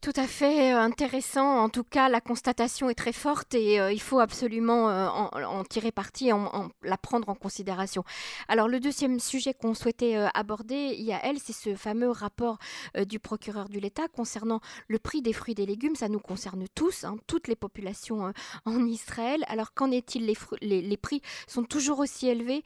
Tout 0.00 0.14
à 0.16 0.26
fait 0.26 0.72
euh, 0.72 0.78
intéressant. 0.78 1.58
En 1.58 1.68
tout 1.68 1.84
cas, 1.84 2.08
la 2.08 2.22
constatation 2.22 2.88
est 2.88 2.94
très 2.94 3.12
forte 3.12 3.54
et 3.54 3.78
euh, 3.78 3.92
il 3.92 4.00
faut 4.00 4.18
absolument 4.18 4.88
euh, 4.88 5.06
en, 5.06 5.62
tirer 5.64 5.92
parti 5.92 6.32
en, 6.32 6.70
la 6.82 6.96
prendre 6.96 7.28
en 7.28 7.34
considération. 7.34 8.02
Alors, 8.48 8.66
le 8.66 8.80
deuxième 8.80 9.20
sujet 9.20 9.52
qu'on 9.52 9.74
souhaitait 9.74 10.16
aborder, 10.32 10.94
il 10.96 11.04
y 11.04 11.12
a 11.12 11.22
elle, 11.22 11.38
c'est 11.38 11.52
ce 11.52 11.74
fameux 11.74 12.08
rapport 12.08 12.58
du 13.06 13.18
procureur 13.18 13.68
de 13.68 13.78
l'État 13.78 14.08
concernant 14.08 14.60
le 14.88 14.98
prix 14.98 15.20
des 15.20 15.34
fruits 15.34 15.52
et 15.52 15.54
des 15.54 15.66
légumes. 15.66 15.96
Ça 15.96 16.08
nous 16.08 16.18
concerne 16.18 16.64
tous, 16.74 17.04
hein, 17.04 17.18
toutes 17.26 17.46
les 17.46 17.56
populations 17.56 18.32
en 18.64 18.86
Israël. 18.86 19.44
Alors, 19.48 19.74
qu'en 19.74 19.90
est-il? 19.90 20.24
Les 20.62 20.96
prix 20.96 21.20
sont 21.46 21.64
toujours 21.64 21.98
aussi 21.98 22.26
élevés 22.26 22.64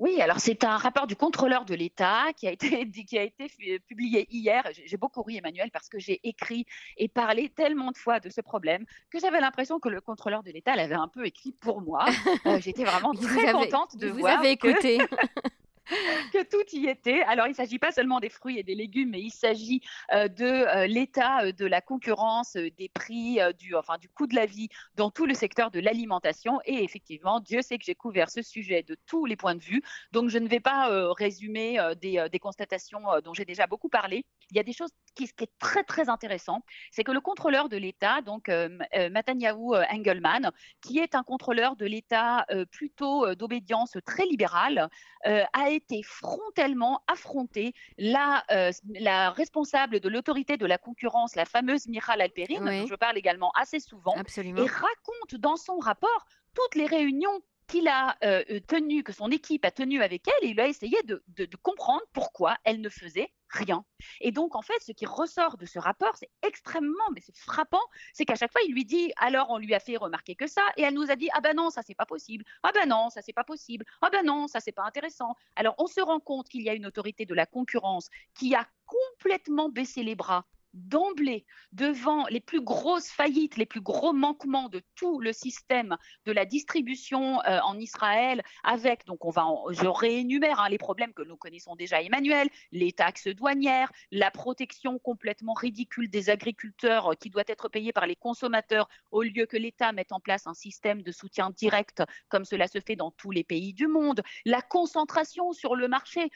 oui, 0.00 0.18
alors 0.22 0.40
c'est 0.40 0.64
un 0.64 0.78
rapport 0.78 1.06
du 1.06 1.14
contrôleur 1.14 1.66
de 1.66 1.74
l'État 1.74 2.24
qui 2.34 2.48
a 2.48 2.52
été 2.52 2.90
qui 3.06 3.18
a 3.18 3.22
été 3.22 3.78
publié 3.80 4.26
hier. 4.30 4.64
J'ai 4.86 4.96
beaucoup 4.96 5.22
ri 5.22 5.36
Emmanuel 5.36 5.70
parce 5.70 5.90
que 5.90 5.98
j'ai 5.98 6.20
écrit 6.26 6.64
et 6.96 7.08
parlé 7.08 7.50
tellement 7.50 7.92
de 7.92 7.98
fois 7.98 8.18
de 8.18 8.30
ce 8.30 8.40
problème 8.40 8.86
que 9.10 9.20
j'avais 9.20 9.40
l'impression 9.40 9.78
que 9.78 9.90
le 9.90 10.00
contrôleur 10.00 10.42
de 10.42 10.50
l'État 10.50 10.74
l'avait 10.74 10.94
un 10.94 11.08
peu 11.08 11.26
écrit 11.26 11.52
pour 11.52 11.80
moi. 11.82 12.06
Euh, 12.46 12.58
j'étais 12.58 12.84
vraiment 12.84 13.12
très 13.12 13.52
contente 13.52 13.96
de 13.96 14.08
vous 14.08 14.20
voir. 14.20 14.38
Vous 14.38 14.44
avez 14.44 14.52
écouté. 14.52 14.98
que 16.32 16.42
tout 16.44 16.64
y 16.72 16.86
était. 16.86 17.22
Alors, 17.22 17.46
il 17.46 17.50
ne 17.50 17.54
s'agit 17.54 17.78
pas 17.78 17.92
seulement 17.92 18.20
des 18.20 18.28
fruits 18.28 18.58
et 18.58 18.62
des 18.62 18.74
légumes, 18.74 19.10
mais 19.10 19.20
il 19.20 19.30
s'agit 19.30 19.82
euh, 20.12 20.28
de 20.28 20.44
euh, 20.44 20.86
l'état 20.86 21.44
euh, 21.44 21.52
de 21.52 21.66
la 21.66 21.80
concurrence, 21.80 22.54
des 22.54 22.88
prix, 22.88 23.38
du, 23.58 23.74
enfin, 23.74 23.98
du 23.98 24.08
coût 24.08 24.26
de 24.26 24.34
la 24.34 24.46
vie 24.46 24.68
dans 24.94 25.10
tout 25.10 25.26
le 25.26 25.34
secteur 25.34 25.70
de 25.70 25.80
l'alimentation. 25.80 26.60
Et 26.64 26.84
effectivement, 26.84 27.40
Dieu 27.40 27.62
sait 27.62 27.78
que 27.78 27.84
j'ai 27.84 27.94
couvert 27.94 28.30
ce 28.30 28.42
sujet 28.42 28.82
de 28.82 28.96
tous 29.06 29.26
les 29.26 29.36
points 29.36 29.54
de 29.54 29.62
vue. 29.62 29.82
Donc, 30.12 30.28
je 30.30 30.38
ne 30.38 30.48
vais 30.48 30.60
pas 30.60 30.88
résumer 31.12 31.78
des, 32.00 32.38
constatations 32.40 33.00
dont 33.22 33.34
j'ai 33.34 33.44
déjà 33.44 33.66
beaucoup 33.66 33.88
parlé. 33.88 34.24
Il 34.50 34.56
y 34.56 34.60
a 34.60 34.62
des 34.62 34.72
choses 34.72 34.90
qui, 35.14 35.26
qui 35.28 35.44
est 35.44 35.52
très, 35.58 35.84
très 35.84 36.08
intéressant, 36.08 36.62
c'est 36.90 37.04
que 37.04 37.12
le 37.12 37.20
contrôleur 37.20 37.68
de 37.68 37.76
l'État, 37.76 38.22
donc 38.22 38.48
Netanyahu 38.48 39.76
Engelman, 39.90 40.50
qui 40.80 40.98
est 40.98 41.14
un 41.14 41.22
contrôleur 41.22 41.76
de 41.76 41.84
l'État 41.84 42.46
plutôt 42.70 43.34
d'obédience 43.34 43.96
très 44.06 44.24
libérale, 44.24 44.88
a 45.24 45.70
été 45.70 45.79
été 45.80 46.02
frontalement 46.02 47.02
affronté 47.06 47.72
la, 47.98 48.44
euh, 48.50 48.70
la 48.98 49.30
responsable 49.30 50.00
de 50.00 50.08
l'autorité 50.08 50.56
de 50.56 50.66
la 50.66 50.78
concurrence, 50.78 51.34
la 51.36 51.44
fameuse 51.44 51.88
Michal 51.88 52.20
Alperin, 52.20 52.60
dont 52.64 52.86
je 52.86 52.94
parle 52.94 53.16
également 53.16 53.50
assez 53.52 53.80
souvent, 53.80 54.14
et 54.16 54.66
raconte 54.66 55.34
dans 55.38 55.56
son 55.56 55.78
rapport 55.78 56.26
toutes 56.54 56.74
les 56.74 56.86
réunions 56.86 57.40
qu'il 57.70 57.86
a 57.86 58.16
euh, 58.24 58.60
tenu, 58.66 59.04
que 59.04 59.12
son 59.12 59.30
équipe 59.30 59.64
a 59.64 59.70
tenu 59.70 60.02
avec 60.02 60.26
elle, 60.26 60.48
et 60.48 60.50
il 60.50 60.60
a 60.60 60.66
essayé 60.66 60.96
de, 61.04 61.22
comprendre 61.62 62.02
pourquoi 62.12 62.56
elle 62.64 62.80
ne 62.80 62.88
faisait 62.88 63.32
rien. 63.48 63.84
Et 64.20 64.32
donc, 64.32 64.56
en 64.56 64.62
fait, 64.62 64.78
ce 64.80 64.92
qui 64.92 65.06
ressort 65.06 65.56
de 65.56 65.66
ce 65.66 65.78
rapport, 65.78 66.16
c'est 66.16 66.30
extrêmement, 66.42 67.04
mais 67.14 67.20
c'est 67.20 67.36
frappant, 67.36 67.82
c'est 68.12 68.24
qu'à 68.24 68.34
chaque 68.34 68.52
fois, 68.52 68.60
il 68.66 68.74
lui 68.74 68.84
dit, 68.84 69.12
alors 69.16 69.50
on 69.50 69.58
lui 69.58 69.72
a 69.74 69.80
fait 69.80 69.96
remarquer 69.96 70.34
que 70.34 70.48
ça, 70.48 70.62
et 70.76 70.82
elle 70.82 70.94
nous 70.94 71.10
a 71.10 71.16
dit, 71.16 71.28
ah 71.32 71.40
ben 71.40 71.54
non, 71.54 71.70
ça 71.70 71.82
c'est 71.82 71.94
pas 71.94 72.06
possible, 72.06 72.44
ah 72.62 72.72
ben 72.72 72.88
non, 72.88 73.08
ça 73.08 73.22
c'est 73.22 73.32
pas 73.32 73.44
possible, 73.44 73.84
ah 74.02 74.10
ben 74.10 74.24
non, 74.24 74.48
ça 74.48 74.58
c'est 74.60 74.72
pas 74.72 74.84
intéressant. 74.84 75.36
Alors, 75.54 75.74
on 75.78 75.86
se 75.86 76.00
rend 76.00 76.20
compte 76.20 76.48
qu'il 76.48 76.62
y 76.62 76.68
a 76.68 76.74
une 76.74 76.86
autorité 76.86 77.24
de 77.24 77.34
la 77.34 77.46
concurrence 77.46 78.08
qui 78.34 78.54
a 78.54 78.66
complètement 78.86 79.68
baissé 79.68 80.02
les 80.02 80.16
bras 80.16 80.44
d'emblée 80.74 81.44
devant 81.72 82.26
les 82.26 82.40
plus 82.40 82.60
grosses 82.60 83.08
faillites, 83.08 83.56
les 83.56 83.66
plus 83.66 83.80
gros 83.80 84.12
manquements 84.12 84.68
de 84.68 84.82
tout 84.94 85.20
le 85.20 85.32
système 85.32 85.96
de 86.24 86.32
la 86.32 86.44
distribution 86.44 87.40
euh, 87.42 87.60
en 87.64 87.78
Israël, 87.78 88.42
avec, 88.62 89.04
donc 89.06 89.24
on 89.24 89.30
va, 89.30 89.46
je 89.70 89.86
réénumère 89.86 90.60
hein, 90.60 90.68
les 90.68 90.78
problèmes 90.78 91.12
que 91.12 91.22
nous 91.22 91.36
connaissons 91.36 91.76
déjà, 91.76 92.02
Emmanuel, 92.02 92.48
les 92.72 92.92
taxes 92.92 93.28
douanières, 93.28 93.92
la 94.10 94.30
protection 94.30 94.98
complètement 94.98 95.54
ridicule 95.54 96.10
des 96.10 96.30
agriculteurs 96.30 97.12
euh, 97.12 97.14
qui 97.14 97.30
doit 97.30 97.44
être 97.46 97.68
payée 97.68 97.92
par 97.92 98.06
les 98.06 98.16
consommateurs 98.16 98.88
au 99.10 99.22
lieu 99.22 99.46
que 99.46 99.56
l'État 99.56 99.92
mette 99.92 100.12
en 100.12 100.20
place 100.20 100.46
un 100.46 100.54
système 100.54 101.02
de 101.02 101.12
soutien 101.12 101.50
direct 101.50 102.02
comme 102.28 102.44
cela 102.44 102.68
se 102.68 102.80
fait 102.80 102.96
dans 102.96 103.10
tous 103.10 103.30
les 103.30 103.44
pays 103.44 103.72
du 103.72 103.86
monde, 103.86 104.22
la 104.44 104.62
concentration 104.62 105.52
sur 105.52 105.74
le 105.74 105.88
marché 105.88 106.30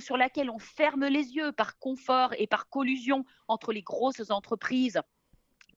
sur 0.00 0.16
laquelle 0.16 0.50
on 0.50 0.58
ferme 0.58 1.06
les 1.06 1.34
yeux 1.34 1.52
par 1.52 1.78
confort 1.78 2.34
et 2.38 2.46
par 2.46 2.68
collusion 2.68 3.24
entre 3.46 3.72
les 3.72 3.82
grosses 3.82 4.30
entreprises 4.30 5.00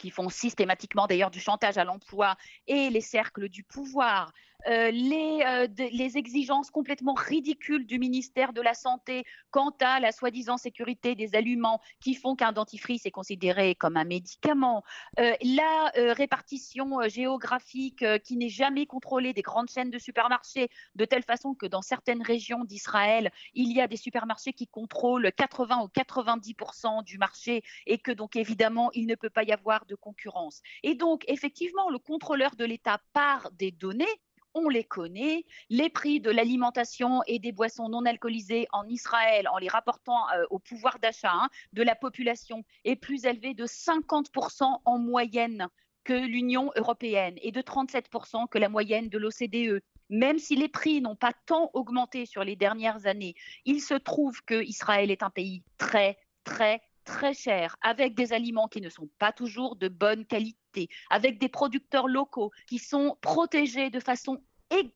qui 0.02 0.10
font 0.10 0.30
systématiquement 0.30 1.06
d'ailleurs 1.06 1.30
du 1.30 1.40
chantage 1.40 1.78
à 1.78 1.84
l'emploi 1.84 2.36
et 2.66 2.90
les 2.90 3.02
cercles 3.02 3.50
du 3.50 3.64
pouvoir, 3.64 4.34
euh, 4.68 4.92
les, 4.92 5.44
euh, 5.46 5.68
les, 5.92 6.18
exigences 6.18 6.70
complètement 6.70 7.14
ridicules 7.14 7.86
du 7.86 8.00
ministère 8.00 8.54
de 8.54 8.62
la 8.62 8.74
Santé 8.74 9.24
quant 9.50 9.74
à 9.82 10.00
la 10.00 10.12
soi-disant 10.12 10.58
sécurité 10.58 11.16
des 11.16 11.36
aliments 11.36 11.82
qui 12.00 12.16
font 12.16 12.36
qu'un 12.36 12.52
dentifrice 12.52 13.06
est 13.06 13.12
considéré 13.12 13.76
comme 13.76 13.98
un 13.98 14.04
médicament, 14.04 14.84
euh, 15.20 15.34
la 15.42 15.92
répartition 16.14 17.02
géographique 17.08 18.06
qui 18.24 18.38
n'est 18.38 18.50
jamais 18.50 18.86
contrôlée 18.86 19.34
des 19.34 19.42
grandes 19.42 19.70
chaînes 19.70 19.90
de 19.90 20.00
supermarchés, 20.00 20.70
de 20.96 21.06
telle 21.06 21.24
façon 21.24 21.54
que 21.54 21.66
dans 21.66 21.82
certaines 21.82 22.22
régions 22.22 22.64
d'Israël, 22.64 23.32
il 23.54 23.72
y 23.72 23.82
a 23.82 23.88
des 23.88 23.98
supermarchés 23.98 24.54
qui 24.54 24.68
contrôlent 24.68 25.32
80 25.32 25.84
ou 25.84 25.88
90% 25.88 27.04
du 27.04 27.18
marché 27.18 27.64
et 27.86 27.98
que 27.98 28.12
donc 28.12 28.36
évidemment, 28.36 28.92
il 28.94 29.08
ne 29.08 29.16
peut 29.16 29.30
pas 29.30 29.44
y 29.44 29.52
avoir 29.52 29.86
de 29.86 29.96
concurrence. 29.96 30.62
Et 30.84 30.96
donc, 30.96 31.24
effectivement, 31.28 31.90
le 31.90 32.00
contrôleur 32.00 32.56
de 32.56 32.66
l'État 32.66 33.00
part 33.14 33.52
des 33.52 33.72
données 33.72 34.06
on 34.54 34.70
les 34.70 34.84
connaît. 34.84 35.46
Les 35.70 35.90
prix 35.90 36.20
de 36.20 36.30
l'alimentation 36.30 37.22
et 37.28 37.40
des 37.40 37.52
boissons 37.52 37.90
non 37.90 38.06
alcoolisées 38.06 38.68
en 38.72 38.88
Israël, 38.88 39.48
en 39.50 39.58
les 39.58 39.68
rapportant 39.68 40.30
euh, 40.34 40.46
au 40.50 40.60
pouvoir 40.60 41.00
d'achat 41.00 41.34
hein, 41.34 41.50
de 41.74 41.84
la 41.84 41.96
population, 41.96 42.64
est 42.84 42.96
plus 42.96 43.26
élevé 43.26 43.54
de 43.54 43.66
50% 43.66 44.82
en 44.84 44.98
moyenne 44.98 45.68
que 46.04 46.14
l'Union 46.14 46.72
européenne 46.76 47.36
et 47.42 47.52
de 47.52 47.62
37% 47.62 48.48
que 48.50 48.58
la 48.58 48.70
moyenne 48.70 49.10
de 49.10 49.18
l'OCDE. 49.18 49.82
Même 50.10 50.40
si 50.40 50.56
les 50.56 50.68
prix 50.68 51.02
n'ont 51.02 51.16
pas 51.16 51.34
tant 51.46 51.70
augmenté 51.74 52.26
sur 52.26 52.44
les 52.44 52.56
dernières 52.56 53.06
années, 53.06 53.36
il 53.66 53.82
se 53.82 53.94
trouve 53.94 54.42
que 54.44 54.64
Israël 54.64 55.12
est 55.12 55.24
un 55.24 55.30
pays 55.30 55.64
très, 55.78 56.18
très, 56.44 56.82
très 57.04 57.34
cher, 57.34 57.76
avec 57.82 58.16
des 58.16 58.34
aliments 58.34 58.68
qui 58.68 58.82
ne 58.82 58.90
sont 58.90 59.10
pas 59.20 59.32
toujours 59.32 59.76
de 59.76 59.88
bonne 59.88 60.26
qualité, 60.26 60.90
avec 61.10 61.40
des 61.40 61.50
producteurs 61.50 62.08
locaux 62.08 62.52
qui 62.68 62.80
sont 62.80 63.18
protégés 63.22 63.90
de 63.90 64.00
façon 64.00 64.42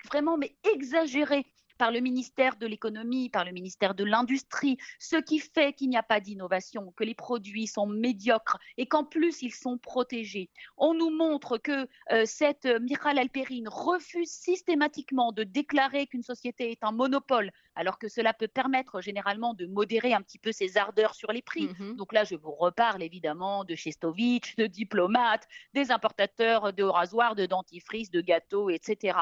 vraiment 0.05 0.37
mais 0.37 0.55
exagérée 0.73 1.45
par 1.77 1.91
le 1.91 1.99
ministère 1.99 2.55
de 2.57 2.67
l'économie, 2.67 3.29
par 3.29 3.45
le 3.45 3.51
ministère 3.51 3.95
de 3.95 4.03
l'industrie, 4.03 4.77
ce 4.99 5.17
qui 5.17 5.39
fait 5.39 5.73
qu'il 5.73 5.89
n'y 5.89 5.97
a 5.97 6.03
pas 6.03 6.19
d'innovation, 6.19 6.93
que 6.95 7.03
les 7.03 7.15
produits 7.15 7.67
sont 7.67 7.87
médiocres 7.87 8.57
et 8.77 8.85
qu'en 8.85 9.03
plus 9.03 9.41
ils 9.41 9.53
sont 9.53 9.77
protégés. 9.77 10.49
On 10.77 10.93
nous 10.93 11.09
montre 11.09 11.57
que 11.57 11.87
euh, 12.11 12.23
cette 12.25 12.65
euh, 12.65 12.79
Miral 12.79 13.17
Alperine 13.17 13.67
refuse 13.67 14.29
systématiquement 14.29 15.31
de 15.31 15.43
déclarer 15.43 16.07
qu'une 16.07 16.23
société 16.23 16.71
est 16.71 16.83
un 16.83 16.91
monopole, 16.91 17.51
alors 17.75 17.99
que 17.99 18.07
cela 18.07 18.33
peut 18.33 18.47
permettre 18.47 19.01
généralement 19.01 19.53
de 19.53 19.65
modérer 19.65 20.13
un 20.13 20.21
petit 20.21 20.37
peu 20.37 20.51
ses 20.51 20.77
ardeurs 20.77 21.15
sur 21.15 21.31
les 21.31 21.41
prix. 21.41 21.67
Mm-hmm. 21.67 21.95
Donc 21.95 22.13
là, 22.13 22.23
je 22.23 22.35
vous 22.35 22.51
reparle 22.51 23.03
évidemment 23.03 23.63
de 23.63 23.75
Chestovitch, 23.75 24.55
de 24.55 24.67
diplomates, 24.67 25.47
des 25.73 25.91
importateurs 25.91 26.73
de 26.73 26.83
rasoirs, 26.83 27.35
de 27.35 27.45
dentifrices, 27.45 28.11
de 28.11 28.21
gâteaux, 28.21 28.69
etc. 28.69 29.17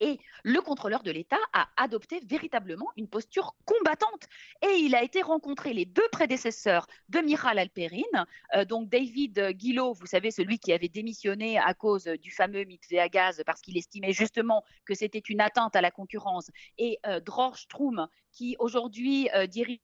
Et 0.00 0.18
le 0.42 0.60
contrôleur 0.60 1.02
de 1.02 1.10
l'État 1.10 1.38
a 1.52 1.68
adopté 1.76 2.20
véritablement 2.26 2.88
une 2.96 3.08
posture 3.08 3.54
combattante. 3.64 4.28
Et 4.62 4.76
il 4.78 4.94
a 4.94 5.02
été 5.02 5.22
rencontré 5.22 5.72
les 5.72 5.84
deux 5.84 6.08
prédécesseurs 6.10 6.86
de 7.08 7.20
Miral 7.20 7.58
Alperine, 7.58 8.26
euh, 8.54 8.64
donc 8.64 8.88
David 8.88 9.50
Guillot, 9.50 9.92
vous 9.94 10.06
savez, 10.06 10.30
celui 10.30 10.58
qui 10.58 10.72
avait 10.72 10.88
démissionné 10.88 11.58
à 11.58 11.74
cause 11.74 12.04
du 12.04 12.30
fameux 12.30 12.64
mitzvah 12.64 13.02
à 13.02 13.08
gaz 13.08 13.42
parce 13.46 13.60
qu'il 13.60 13.76
estimait 13.76 14.12
justement 14.12 14.64
que 14.84 14.94
c'était 14.94 15.18
une 15.18 15.40
atteinte 15.40 15.76
à 15.76 15.80
la 15.80 15.90
concurrence, 15.90 16.50
et 16.78 16.98
euh, 17.06 17.20
Dror 17.20 17.56
Strum, 17.56 18.08
qui 18.32 18.56
aujourd'hui 18.58 19.28
euh, 19.34 19.46
dirige 19.46 19.78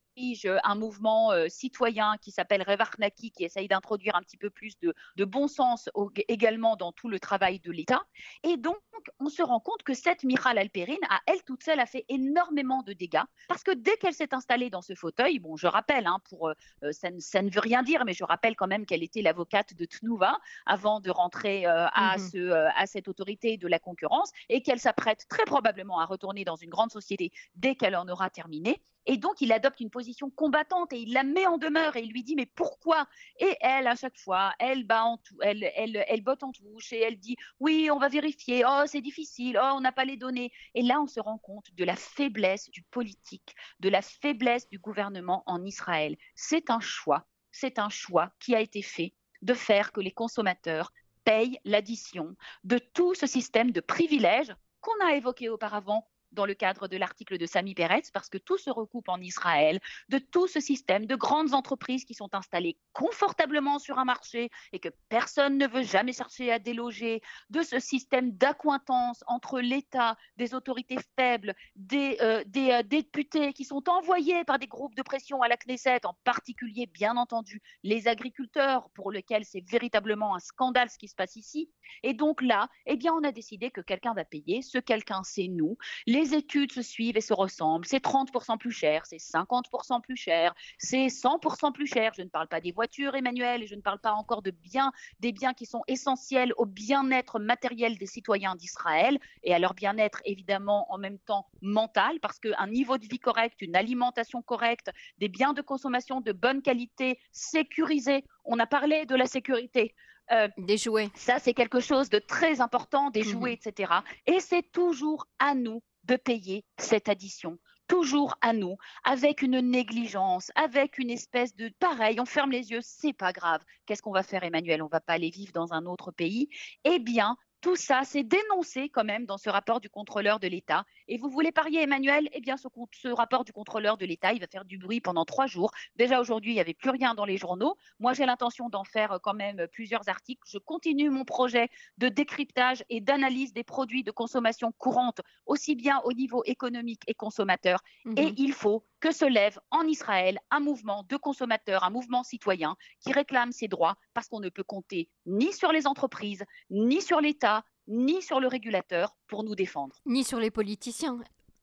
un 0.65 0.75
mouvement 0.75 1.33
euh, 1.33 1.49
citoyen 1.49 2.17
qui 2.21 2.31
s'appelle 2.31 2.63
Revarnaki, 2.63 3.31
qui 3.31 3.45
essaye 3.45 3.69
d'introduire 3.69 4.17
un 4.17 4.23
petit 4.23 4.37
peu 4.37 4.51
plus 4.51 4.79
de, 4.81 4.95
bon 5.25 5.49
sens 5.49 5.89
également 6.29 6.77
dans 6.77 6.93
tout 6.93 7.09
le 7.09 7.21
travail 7.21 7.61
de 7.61 7.71
l'État. 7.71 8.03
Et 8.43 8.57
donc, 8.57 8.77
on 9.19 9.29
se 9.29 9.43
rend 9.43 9.61
compte 9.61 9.83
que 9.83 9.95
cette 9.95 10.25
Miral 10.25 10.59
Alperine, 10.59 10.99
à 11.09 11.21
elle 11.27 11.43
toute 11.45 11.63
seule, 11.63 11.81
a 11.81 11.87
fait 11.87 12.05
énormément 12.09 12.83
de 12.83 12.93
dégâts, 12.93 13.23
parce 13.49 13.63
que 13.63 13.71
dès 13.73 13.97
qu'elle 13.97 14.15
s'est 14.15 14.35
installée 14.35 14.71
dans 14.71 14.83
ce 14.83 14.95
fauteuil, 14.95 15.39
bon, 15.39 15.57
je 15.57 15.67
rappelle, 15.67 16.07
hein, 16.07 16.19
pour, 16.29 16.49
euh, 16.49 16.93
ça, 16.93 17.11
ne 17.11 17.51
veut 17.51 17.61
rien 17.61 17.83
dire, 17.83 18.05
mais 18.05 18.13
je 18.13 18.25
rappelle 18.25 18.57
quand 18.57 18.67
même 18.67 18.87
qu'elle 18.87 19.03
était 19.03 19.23
l'avocate 19.23 19.75
de 19.75 19.85
Tnuva 19.85 20.39
avant 20.67 21.01
de 21.01 21.11
rentrer 21.11 21.67
à, 21.67 22.17
mhm. 22.19 22.29
ce, 22.31 22.51
à 22.77 22.87
cette 22.87 23.09
autorité 23.09 23.57
de 23.57 23.69
la 23.69 23.79
concurrence, 23.79 24.31
et 24.49 24.63
qu'elle 24.63 24.81
s'apprête 24.81 25.27
très 25.29 25.45
probablement 25.45 26.01
à 26.01 26.07
retourner 26.07 26.45
dans 26.45 26.57
une 26.57 26.71
grande 26.71 26.91
société 26.91 27.33
dès 27.55 27.75
qu'elle 27.75 27.97
en 27.97 28.09
aura 28.09 28.31
terminé. 28.31 28.83
Et 29.07 29.17
donc, 29.17 29.41
il 29.41 29.53
adopte 29.53 29.81
une 29.81 29.91
position 29.91 30.31
combattante 30.31 30.93
et 30.93 30.99
il 31.01 31.13
la 31.13 31.25
met 31.25 31.47
en 31.47 31.59
demeure 31.59 31.97
et 31.97 32.03
il 32.03 32.13
lui 32.13 32.23
dit 32.23 32.37
mais 32.37 32.47
pourquoi? 32.47 33.07
Et 33.39 33.57
elle, 33.61 33.87
à 33.87 33.97
chaque 33.97 34.19
fois, 34.19 34.53
elle 34.59 34.85
bat 34.85 35.05
en 35.05 35.19
tout, 35.19 35.37
elle, 35.43 35.71
elle, 35.75 36.05
elle 36.07 36.23
botte 36.23 36.43
en 36.43 36.53
touche 36.53 36.93
et 36.93 37.01
elle 37.01 37.19
dit 37.19 37.37
oui, 37.59 37.91
on 37.91 37.99
va 37.99 38.09
vérifier. 38.09 38.65
Oh, 38.67 38.83
c'est 38.87 39.01
difficile. 39.01 39.59
Oh, 39.61 39.73
on 39.75 39.81
n'a 39.81 39.93
pas 39.93 40.05
les 40.05 40.17
données. 40.17 40.53
Et 40.75 40.83
là, 40.83 41.01
on 41.01 41.07
se 41.07 41.21
rend 41.21 41.39
compte 41.39 41.75
de 41.75 41.85
la 41.85 41.97
faiblesse 41.97 42.71
du 42.71 42.83
politique, 42.83 43.55
de 43.81 43.89
la 43.89 44.03
faiblesse 44.03 44.69
du 44.69 44.79
gouvernement 44.79 45.43
en 45.47 45.65
Israël. 45.65 46.17
C'est 46.35 46.71
un 46.71 46.81
choix. 46.81 47.27
C'est 47.53 47.79
un 47.79 47.89
choix 47.89 48.31
qui 48.39 48.55
a 48.55 48.61
été 48.61 48.83
fait 48.83 49.15
de 49.43 49.55
faire 49.55 49.93
que 49.93 50.01
les 50.01 50.13
consommateurs 50.13 50.93
payent 51.25 51.59
l'addition 51.65 52.37
de 52.65 52.79
tout 52.79 53.15
ce 53.15 53.27
système 53.27 53.73
de 53.73 53.81
privilèges 53.81 54.55
qu'on 54.81 55.05
a 55.05 55.15
évoqué 55.15 55.49
auparavant 55.49 56.10
dans 56.33 56.47
le 56.47 56.55
cadre 56.55 56.89
de 56.89 56.97
l'article 56.97 57.39
de 57.39 57.47
Sami 57.47 57.75
Peretz, 57.75 58.11
parce 58.11 58.29
que 58.29 58.39
tout 58.39 58.59
se 58.59 58.71
recoupe 58.71 59.09
en 59.09 59.21
Israël, 59.21 59.81
de 60.09 60.19
tout 60.19 60.47
ce 60.47 60.61
système 60.61 61.07
de 61.07 61.17
grandes 61.17 61.55
entreprises 61.55 62.05
qui 62.05 62.15
sont 62.15 62.35
installées 62.35 62.79
confortablement 62.93 63.79
sur 63.79 63.99
un 63.99 64.05
marché 64.05 64.51
et 64.73 64.79
que 64.79 64.89
personne 65.09 65.59
ne 65.59 65.67
veut 65.67 65.83
jamais 65.83 66.13
chercher 66.13 66.53
à 66.53 66.59
déloger, 66.59 67.21
de 67.51 67.63
ce 67.63 67.79
système 67.79 68.33
d'accointance 68.33 69.25
entre 69.27 69.61
l'État, 69.61 70.17
des 70.37 70.55
autorités 70.55 70.99
faibles, 71.19 71.55
des, 71.77 72.17
euh, 72.21 72.45
euh, 72.57 72.83
députés 72.83 73.53
qui 73.53 73.65
sont 73.65 73.89
envoyés 73.89 74.45
par 74.45 74.59
des 74.59 74.67
groupes 74.67 74.95
de 74.95 75.03
pression 75.03 75.43
à 75.43 75.49
la 75.49 75.57
Knesset, 75.57 76.05
en 76.05 76.15
particulier, 76.25 76.87
bien 76.87 77.17
entendu, 77.17 77.61
les 77.83 78.09
agriculteurs, 78.09 78.91
pour 78.91 79.11
lesquels 79.11 79.45
c'est 79.45 79.65
véritablement 79.69 80.35
un 80.35 80.41
scandale 80.41 80.91
ce 80.91 80.99
qui 80.99 81.09
se 81.09 81.15
passe 81.15 81.37
ici. 81.37 81.71
Et 82.03 82.15
donc 82.15 82.43
là, 82.43 82.69
eh 82.87 82.97
bien, 82.97 83.13
on 83.13 83.25
a 83.25 83.33
décidé 83.33 83.71
que 83.71 83.81
quelqu'un 83.81 84.15
va 84.15 84.25
payer. 84.25 84.63
Ce 84.63 84.79
quelqu'un, 84.79 85.23
c'est 85.25 85.49
nous. 85.49 85.77
Les 86.21 86.35
études 86.35 86.73
se 86.73 86.83
suivent 86.83 87.17
et 87.17 87.23
se 87.23 87.33
ressemblent. 87.33 87.87
C'est 87.87 88.05
30% 88.05 88.59
plus 88.59 88.73
cher, 88.73 89.07
c'est 89.07 89.17
50% 89.17 90.03
plus 90.03 90.17
cher, 90.17 90.55
c'est 90.79 91.07
100% 91.07 91.73
plus 91.73 91.87
cher. 91.87 92.13
Je 92.17 92.23
ne 92.23 92.29
parle 92.29 92.49
pas 92.49 92.61
des 92.61 92.73
voitures, 92.73 93.15
Emmanuel, 93.15 93.63
et 93.63 93.67
je 93.67 93.75
ne 93.75 93.81
parle 93.81 93.99
pas 93.99 94.13
encore 94.13 94.43
de 94.43 94.51
biens, 94.51 94.93
des 95.21 95.33
biens 95.33 95.55
qui 95.55 95.67
sont 95.67 95.83
essentiels 95.89 96.53
au 96.57 96.67
bien-être 96.67 97.39
matériel 97.39 97.97
des 97.97 98.07
citoyens 98.07 98.55
d'Israël 98.55 99.19
et 99.43 99.55
à 99.55 99.59
leur 99.59 99.75
bien-être 99.75 100.21
évidemment 100.25 100.93
en 100.93 100.99
même 100.99 101.19
temps 101.19 101.47
mental, 101.63 102.21
parce 102.21 102.39
qu'un 102.39 102.67
niveau 102.67 102.99
de 102.99 103.07
vie 103.07 103.19
correct, 103.19 103.57
une 103.61 103.77
alimentation 103.77 104.43
correcte, 104.43 104.91
des 105.19 105.29
biens 105.29 105.53
de 105.53 105.63
consommation 105.63 106.21
de 106.21 106.33
bonne 106.33 106.63
qualité, 106.63 107.19
sécurisés. 107.33 108.25
On 108.45 108.59
a 108.59 108.67
parlé 108.67 109.07
de 109.07 109.15
la 109.15 109.27
sécurité. 109.27 109.95
Euh, 110.33 110.49
des 110.59 110.77
jouets. 110.77 111.11
Ça, 111.17 111.41
c'est 111.41 111.55
quelque 111.55 111.81
chose 111.81 112.09
de 112.09 112.21
très 112.21 112.61
important, 112.61 113.11
des 113.11 113.23
mmh 113.23 113.33
jouets, 113.33 113.53
etc. 113.55 113.93
Et 114.27 114.39
c'est 114.39 114.71
toujours 114.71 115.27
à 115.41 115.55
nous 115.55 115.83
de 116.11 116.17
payer 116.17 116.65
cette 116.77 117.09
addition. 117.09 117.59
Toujours 117.87 118.35
à 118.41 118.53
nous, 118.53 118.77
avec 119.05 119.43
une 119.43 119.61
négligence, 119.61 120.51
avec 120.57 120.99
une 120.99 121.11
espèce 121.11 121.55
de 121.55 121.73
pareil, 121.79 122.19
on 122.21 122.25
ferme 122.25 122.51
les 122.51 122.71
yeux, 122.71 122.81
c'est 122.83 123.13
pas 123.13 123.33
grave. 123.33 123.63
Qu'est-ce 123.87 124.03
qu'on 124.03 124.13
va 124.13 124.25
faire, 124.25 124.43
Emmanuel? 124.43 124.83
On 124.83 124.89
va 124.89 125.01
pas 125.01 125.13
aller 125.13 125.31
vivre 125.31 125.53
dans 125.53 125.73
un 125.73 125.87
autre 125.87 126.11
pays? 126.11 126.49
Eh 126.85 126.99
bien, 126.99 127.37
tout 127.61 127.77
ça, 127.77 128.03
c'est 128.05 128.23
dénoncé 128.23 128.89
quand 128.89 129.05
même 129.05 129.27
dans 129.27 129.39
ce 129.39 129.51
rapport 129.51 129.81
du 129.81 129.91
contrôleur 129.91 130.41
de 130.41 130.49
l'État. 130.49 130.85
Et 131.09 131.19
vous 131.19 131.29
voulez 131.29 131.53
parier, 131.53 131.83
Emmanuel? 131.83 132.29
Eh 132.33 132.41
bien, 132.41 132.57
ce, 132.57 132.69
ce 132.93 133.09
rapport 133.09 133.45
du 133.45 133.53
contrôleur 133.53 133.97
de 133.97 134.07
l'État, 134.07 134.33
il 134.33 134.41
va 134.41 134.47
faire 134.47 134.65
du 134.65 134.79
bruit 134.79 135.01
pendant 135.01 135.25
trois 135.25 135.47
jours. 135.47 135.71
Déjà 135.97 136.21
aujourd'hui, 136.21 136.53
il 136.53 136.55
n'y 136.55 136.61
avait 136.61 136.75
plus 136.75 136.91
rien 136.91 137.15
dans 137.15 137.25
les 137.25 137.37
journaux. 137.37 137.77
Moi, 137.99 138.15
j'ai 138.15 138.25
l'intention 138.25 138.69
d'en 138.69 138.85
faire 138.85 139.19
quand 139.23 139.35
même 139.35 139.67
plusieurs 139.73 140.09
articles. 140.09 140.43
Je 140.47 140.59
continue 140.59 141.11
mon 141.11 141.25
projet 141.25 141.69
de 141.99 142.09
décryptage 142.09 142.85
et 142.89 143.01
d'analyse 143.01 143.53
des 143.53 143.65
produits 143.65 144.05
de 144.05 144.11
consommation 144.11 144.73
courante, 144.73 145.21
aussi 145.47 145.75
bien 145.75 146.01
au 146.05 146.13
niveau 146.13 146.43
économique 146.47 147.03
et 147.07 147.15
consommateur. 147.15 147.81
Et 148.17 148.27
mhm. 148.27 148.35
il 148.37 148.53
faut 148.53 148.85
que 149.01 149.13
se 149.13 149.25
lève 149.25 149.59
en 149.71 149.83
Israël 149.83 150.39
un 150.51 150.61
mouvement 150.61 151.05
de 151.09 151.17
consommateurs, 151.17 151.85
un 151.85 151.91
mouvement 151.91 152.23
citoyen 152.23 152.77
qui 153.01 153.13
réclame 153.13 153.53
ses 153.53 153.69
droits 153.69 153.97
parce 154.15 154.29
qu'on 154.29 154.41
ne 154.41 154.49
peut 154.49 154.63
compter 154.63 155.09
ni 155.27 155.53
sur 155.53 155.73
les 155.73 155.87
entreprises, 155.87 156.45
ni 156.71 157.01
sur 157.01 157.21
l'État, 157.21 157.65
ni 157.89 158.23
sur 158.23 158.41
le 158.41 158.47
régulateur 158.47 159.17
pour 159.27 159.43
nous 159.43 159.55
défendre. 159.55 159.97
Ni 160.07 160.23
sur 160.23 160.39
les 160.39 160.51
politiciens. 160.51 161.19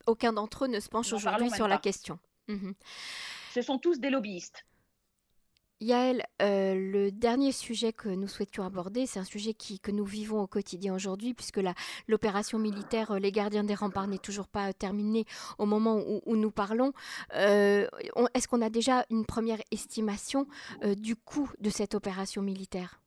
Aucun 0.08 0.34
d'entre 0.34 0.66
eux 0.66 0.68
ne 0.68 0.80
se 0.80 0.90
penche 0.90 1.14
aujourd'hui 1.14 1.52
sur 1.52 1.68
la 1.68 1.78
question. 1.78 2.20
Mhm. 2.48 2.74
Ce 3.54 3.62
sont 3.62 3.78
tous 3.78 4.00
des 4.00 4.10
lobbyistes. 4.10 4.66
Yael, 5.80 6.24
euh, 6.42 6.74
le 6.74 7.12
dernier 7.12 7.52
sujet 7.52 7.94
que 7.94 8.10
nous 8.10 8.28
souhaitions 8.28 8.64
aborder, 8.64 9.06
c'est 9.06 9.20
un 9.20 9.24
sujet 9.24 9.54
que 9.54 9.92
nous 9.92 10.06
vivons 10.06 10.42
au 10.42 10.48
quotidien 10.48 10.96
aujourd'hui, 10.96 11.36
puisque 11.36 11.62
l'opération 12.08 12.58
militaire 12.58 13.12
euh, 13.12 13.20
Les 13.20 13.32
Gardiens 13.32 13.64
des 13.64 13.76
Remparts 13.76 14.08
n'est 14.08 14.18
toujours 14.18 14.48
pas 14.48 14.74
terminée 14.74 15.26
au 15.60 15.68
moment 15.68 16.02
où, 16.26 16.36
nous 16.36 16.52
parlons. 16.52 16.94
Euh, 17.36 17.88
est-ce 18.34 18.48
qu'on 18.48 18.62
a 18.62 18.72
déjà 18.72 19.06
une 19.12 19.26
première 19.26 19.62
estimation 19.72 20.48
du 20.96 21.16
coût 21.16 21.50
de 21.60 21.70
cette 21.70 21.94
opération 21.94 22.42
militaire? 22.42 23.00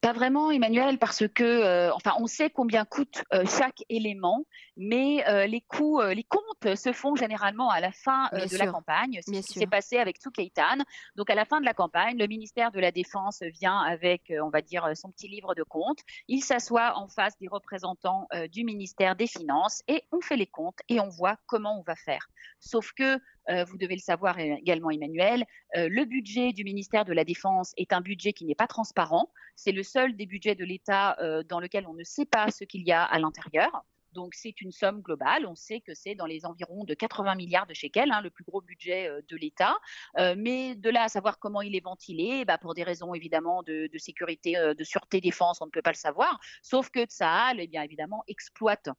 Pas 0.00 0.12
vraiment, 0.12 0.50
Emmanuel, 0.50 0.98
parce 0.98 1.26
que, 1.26 1.42
euh, 1.42 1.92
enfin, 1.92 2.12
on 2.20 2.26
sait 2.26 2.50
combien 2.50 2.84
coûte 2.84 3.24
euh, 3.32 3.44
chaque 3.46 3.82
élément, 3.88 4.44
mais 4.76 5.26
euh, 5.28 5.46
les 5.46 5.60
coûts, 5.60 6.00
les 6.00 6.22
se 6.64 6.92
font 6.92 7.14
généralement 7.14 7.70
à 7.70 7.80
la 7.80 7.92
fin 7.92 8.28
de 8.32 8.58
la 8.58 8.66
campagne. 8.66 9.18
C'est 9.22 9.42
ce 9.42 9.48
qui 9.48 9.58
s'est 9.58 9.66
passé 9.66 9.98
avec 9.98 10.16
Tsukeitan. 10.16 10.78
Donc, 11.16 11.30
à 11.30 11.34
la 11.34 11.44
fin 11.44 11.60
de 11.60 11.64
la 11.64 11.74
campagne, 11.74 12.18
le 12.18 12.26
ministère 12.26 12.72
de 12.72 12.80
la 12.80 12.90
Défense 12.90 13.42
vient 13.60 13.78
avec, 13.80 14.32
on 14.42 14.50
va 14.50 14.62
dire, 14.62 14.90
son 14.94 15.10
petit 15.10 15.28
livre 15.28 15.54
de 15.54 15.62
comptes. 15.62 16.00
Il 16.28 16.42
s'assoit 16.42 16.96
en 16.96 17.08
face 17.08 17.38
des 17.38 17.48
représentants 17.48 18.26
du 18.52 18.64
ministère 18.64 19.16
des 19.16 19.26
Finances 19.26 19.82
et 19.88 20.02
on 20.12 20.20
fait 20.20 20.36
les 20.36 20.46
comptes 20.46 20.78
et 20.88 21.00
on 21.00 21.08
voit 21.08 21.36
comment 21.46 21.78
on 21.78 21.82
va 21.82 21.94
faire. 21.96 22.28
Sauf 22.60 22.92
que 22.92 23.18
vous 23.64 23.78
devez 23.78 23.94
le 23.94 24.00
savoir 24.00 24.38
également, 24.38 24.90
Emmanuel, 24.90 25.44
le 25.74 26.04
budget 26.04 26.52
du 26.52 26.64
ministère 26.64 27.04
de 27.04 27.12
la 27.12 27.24
Défense 27.24 27.72
est 27.76 27.92
un 27.92 28.00
budget 28.00 28.32
qui 28.32 28.44
n'est 28.44 28.54
pas 28.54 28.66
transparent. 28.66 29.30
C'est 29.56 29.72
le 29.72 29.82
seul 29.82 30.16
des 30.16 30.26
budgets 30.26 30.54
de 30.54 30.64
l'État 30.64 31.16
euh, 31.20 31.42
dans 31.42 31.60
lequel 31.60 31.86
on 31.86 31.94
ne 31.94 32.04
sait 32.04 32.26
pas 32.26 32.50
ce 32.50 32.64
qu'il 32.64 32.82
y 32.82 32.92
a 32.92 33.02
à 33.02 33.18
l'intérieur. 33.18 33.84
Donc 34.12 34.34
c'est 34.34 34.60
une 34.60 34.72
somme 34.72 35.00
globale. 35.02 35.46
On 35.46 35.54
sait 35.54 35.80
que 35.80 35.94
c'est 35.94 36.14
dans 36.14 36.26
les 36.26 36.46
environs 36.46 36.84
de 36.84 36.94
80 36.94 37.34
milliards 37.34 37.66
de 37.66 37.74
shekels, 37.74 38.10
hein, 38.10 38.20
le 38.22 38.30
plus 38.30 38.44
gros 38.44 38.60
budget 38.60 39.08
euh, 39.08 39.20
de 39.28 39.36
l'État. 39.36 39.76
Euh, 40.18 40.34
mais 40.36 40.74
de 40.74 40.90
là 40.90 41.04
à 41.04 41.08
savoir 41.08 41.38
comment 41.38 41.62
il 41.62 41.76
est 41.76 41.84
ventilé, 41.84 42.44
bah, 42.44 42.58
pour 42.58 42.74
des 42.74 42.84
raisons 42.84 43.14
évidemment 43.14 43.62
de, 43.62 43.88
sécurité, 43.96 44.54
de 44.54 44.84
sûreté, 44.84 45.20
défense, 45.20 45.60
on 45.60 45.66
ne 45.66 45.70
peut 45.70 45.82
pas 45.82 45.92
le 45.92 45.96
savoir. 45.96 46.38
Sauf 46.62 46.90
que 46.90 47.04
Tsahal, 47.04 47.60
eh 47.60 47.66
bien 47.66 47.82
évidemment, 47.82 48.24
exploite 48.28 48.88
euh, 48.88 48.92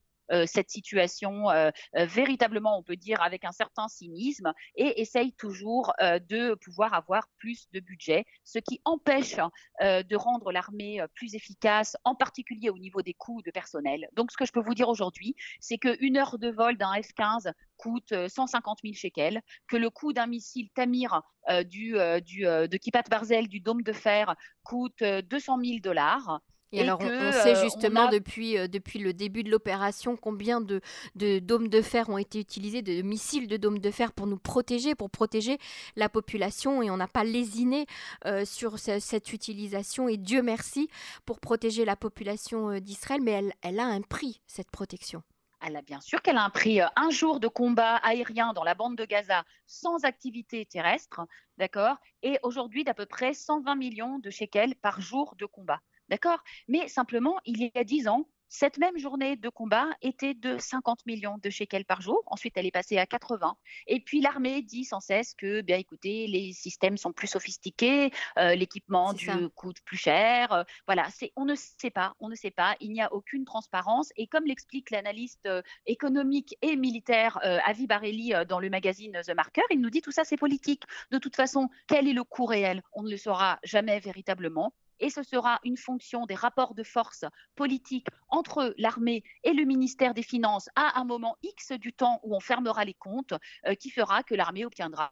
cette 0.46 0.70
situation 0.70 1.50
euh, 1.50 1.72
euh, 1.98 2.06
véritablement, 2.06 2.78
on 2.78 2.84
peut 2.84 2.96
dire, 2.96 3.22
avec 3.22 3.46
un 3.46 3.52
certain 3.52 3.88
cynisme 3.88 4.54
et 4.76 5.02
essaye 5.02 5.34
toujours 5.34 5.94
de 6.00 6.56
pouvoir 6.56 6.94
avoir 6.94 7.28
plus 7.38 7.70
de 7.72 7.80
budget, 7.80 8.26
ce 8.44 8.60
qui 8.60 8.82
empêche 8.86 9.38
de 9.82 10.16
rendre 10.16 10.52
l'armée 10.52 11.02
plus 11.16 11.36
efficace, 11.36 11.96
en 12.04 12.16
particulier 12.16 12.70
au 12.70 12.78
niveau 12.78 13.02
des 13.02 13.14
coûts 13.14 13.42
de 13.42 13.52
personnel. 13.52 14.08
Donc, 14.14 14.32
ce 14.32 14.38
que 14.38 14.46
je 14.46 14.52
peux 14.52 14.62
vous 14.62 14.74
dire 14.74 14.90
aujourd'hui, 14.90 15.36
c'est 15.60 15.78
qu'une 15.78 16.18
heure 16.18 16.38
de 16.38 16.50
vol 16.50 16.78
d'un 16.78 16.94
F-15 16.94 17.52
coûte 17.78 18.14
150 18.28 18.80
000 18.84 18.94
shekels, 18.94 19.42
que 19.68 19.78
le 19.78 19.90
coût 19.90 20.14
d'un 20.14 20.28
missile 20.28 20.70
Tamir 20.72 21.22
du, 21.66 21.96
du, 22.26 22.42
de 22.44 22.78
Kipat 22.78 23.04
Barzel, 23.10 23.48
du 23.48 23.60
dôme 23.60 23.84
de 23.84 23.94
fer, 23.94 24.36
coûte 24.64 25.04
200 25.04 25.60
000 25.64 25.80
dollars. 25.80 26.42
Et, 26.72 26.82
alors, 26.82 27.00
on, 27.02 27.32
sait 27.32 27.56
euh, 27.56 27.64
justement 27.64 28.10
depuis, 28.10 28.58
euh, 28.58 28.68
depuis 28.68 29.00
le 29.00 29.12
début 29.14 29.44
de 29.44 29.50
l'opération 29.50 30.16
combien 30.16 30.62
de, 30.62 30.82
de, 31.16 31.40
dômes 31.40 31.68
de 31.68 31.82
fer 31.82 32.10
ont 32.10 32.18
été 32.20 32.40
utilisés, 32.40 32.84
de 32.84 33.02
missiles 33.02 33.48
de 33.48 33.58
dômes 33.58 33.80
de 33.80 33.92
fer 33.92 34.14
pour 34.14 34.28
nous 34.28 34.38
protéger, 34.38 34.94
pour 34.94 35.10
protéger 35.10 35.58
la 35.96 36.10
population. 36.10 36.84
Et 36.84 36.92
on 36.92 36.98
n'a 36.98 37.08
pas 37.08 37.24
lésiné 37.24 37.88
euh, 38.26 38.46
sur 38.46 38.78
cette 38.78 39.34
utilisation. 39.34 40.08
Et 40.10 40.18
Dieu 40.18 40.44
merci 40.44 40.90
pour 41.26 41.40
protéger 41.40 41.86
la 41.86 41.96
population 41.96 42.80
d'Israël. 42.80 43.22
Mais 43.24 43.32
elle, 43.32 43.54
elle 43.64 43.80
a 43.80 43.86
un 43.86 44.02
prix, 44.02 44.42
cette 44.46 44.70
protection. 44.70 45.24
Elle 45.62 45.76
a 45.76 45.82
bien 45.82 46.00
sûr 46.00 46.22
qu'elle 46.22 46.38
a 46.38 46.44
un 46.44 46.50
prix. 46.50 46.80
Un 46.96 47.10
jour 47.10 47.40
de 47.40 47.48
combat 47.48 47.96
aérien 47.98 48.54
dans 48.54 48.64
la 48.64 48.76
bande 48.76 48.96
de 48.96 49.06
Gaza 49.06 49.44
sans 49.66 50.06
activité 50.06 50.66
terrestre, 50.66 51.22
d'accord? 51.58 51.98
Et 52.22 52.40
aujourd'hui 52.44 52.84
d'à 52.84 52.94
peu 52.94 53.06
près 53.06 53.34
120 53.34 53.76
millions 53.76 54.20
de 54.20 54.30
shekels 54.30 54.76
par 54.76 55.02
jour 55.02 55.36
de 55.38 55.46
combat. 55.46 55.82
D'accord? 56.10 56.44
Mais 56.68 56.88
simplement, 56.88 57.40
il 57.46 57.64
y 57.64 57.72
a 57.76 57.84
dix 57.84 58.08
ans, 58.08 58.28
cette 58.52 58.80
même 58.80 58.98
journée 58.98 59.36
de 59.36 59.48
combat 59.48 59.86
était 60.02 60.34
de 60.34 60.58
50 60.58 61.06
millions 61.06 61.38
de 61.38 61.52
shekels 61.52 61.86
par 61.86 62.02
jour. 62.02 62.24
Ensuite, 62.26 62.58
elle 62.58 62.66
est 62.66 62.72
passée 62.72 62.98
à 62.98 63.06
80. 63.06 63.56
Et 63.86 64.00
puis 64.00 64.22
l'armée 64.22 64.64
dit 64.64 64.86
sans 64.86 65.00
cesse 65.00 65.36
que, 65.36 65.62
bien 65.62 65.78
écoutez, 65.78 66.26
les 66.26 66.52
systèmes 66.52 66.98
sont 66.98 67.14
plus 67.14 67.28
sophistiqués, 67.28 68.12
euh, 68.40 68.56
l'équipement 68.56 69.14
coûte 69.54 69.78
plus 69.86 69.98
cher. 69.98 70.52
Euh, 70.52 70.64
voilà, 70.88 71.08
on 71.36 71.46
ne 71.46 71.54
sait 71.54 71.92
pas, 71.92 72.16
on 72.20 72.28
ne 72.28 72.34
sait 72.34 72.50
pas. 72.50 72.76
Il 72.80 72.92
n'y 72.92 73.02
a 73.02 73.14
aucune 73.14 73.46
transparence. 73.46 74.10
Et 74.16 74.26
comme 74.26 74.46
l'explique 74.46 74.90
l'analyste 74.90 75.46
euh, 75.46 75.62
économique 75.86 76.58
et 76.64 76.76
militaire 76.76 77.40
Avi 77.66 77.86
Barelli 77.86 78.34
dans 78.48 78.60
le 78.60 78.72
magazine 78.72 79.22
The 79.24 79.36
Marker, 79.36 79.62
il 79.70 79.80
nous 79.80 79.92
dit 79.92 80.02
tout 80.02 80.12
ça 80.12 80.24
c'est 80.24 80.38
politique. 80.38 80.84
De 81.12 81.20
toute 81.20 81.36
façon, 81.36 81.70
quel 81.88 82.08
est 82.08 82.14
le 82.14 82.24
coût 82.24 82.46
réel? 82.46 82.82
On 82.94 83.04
ne 83.04 83.12
le 83.12 83.18
saura 83.18 83.60
jamais 83.64 84.00
véritablement 84.00 84.74
et 85.00 85.10
ce 85.10 85.24
sera 85.24 85.60
une 85.64 85.78
fonction 85.78 86.26
des 86.26 86.36
rapports 86.36 86.74
de 86.74 86.84
force 86.84 87.26
politiques 87.56 88.08
entre 88.30 88.74
l'armée 88.78 89.24
et 89.44 89.54
le 89.54 89.66
ministère 89.66 90.14
des 90.14 90.24
Finances 90.24 90.70
à 90.76 91.00
un 91.00 91.04
moment 91.04 91.36
X 91.42 91.72
du 91.74 91.94
temps 91.94 92.20
où 92.24 92.36
on 92.36 92.40
fermera 92.40 92.86
les 92.86 92.94
comptes 92.94 93.34
euh, 93.68 93.76
qui 93.76 93.90
fera 93.90 94.24
que 94.24 94.36
l'armée 94.36 94.66
obtiendra 94.66 95.12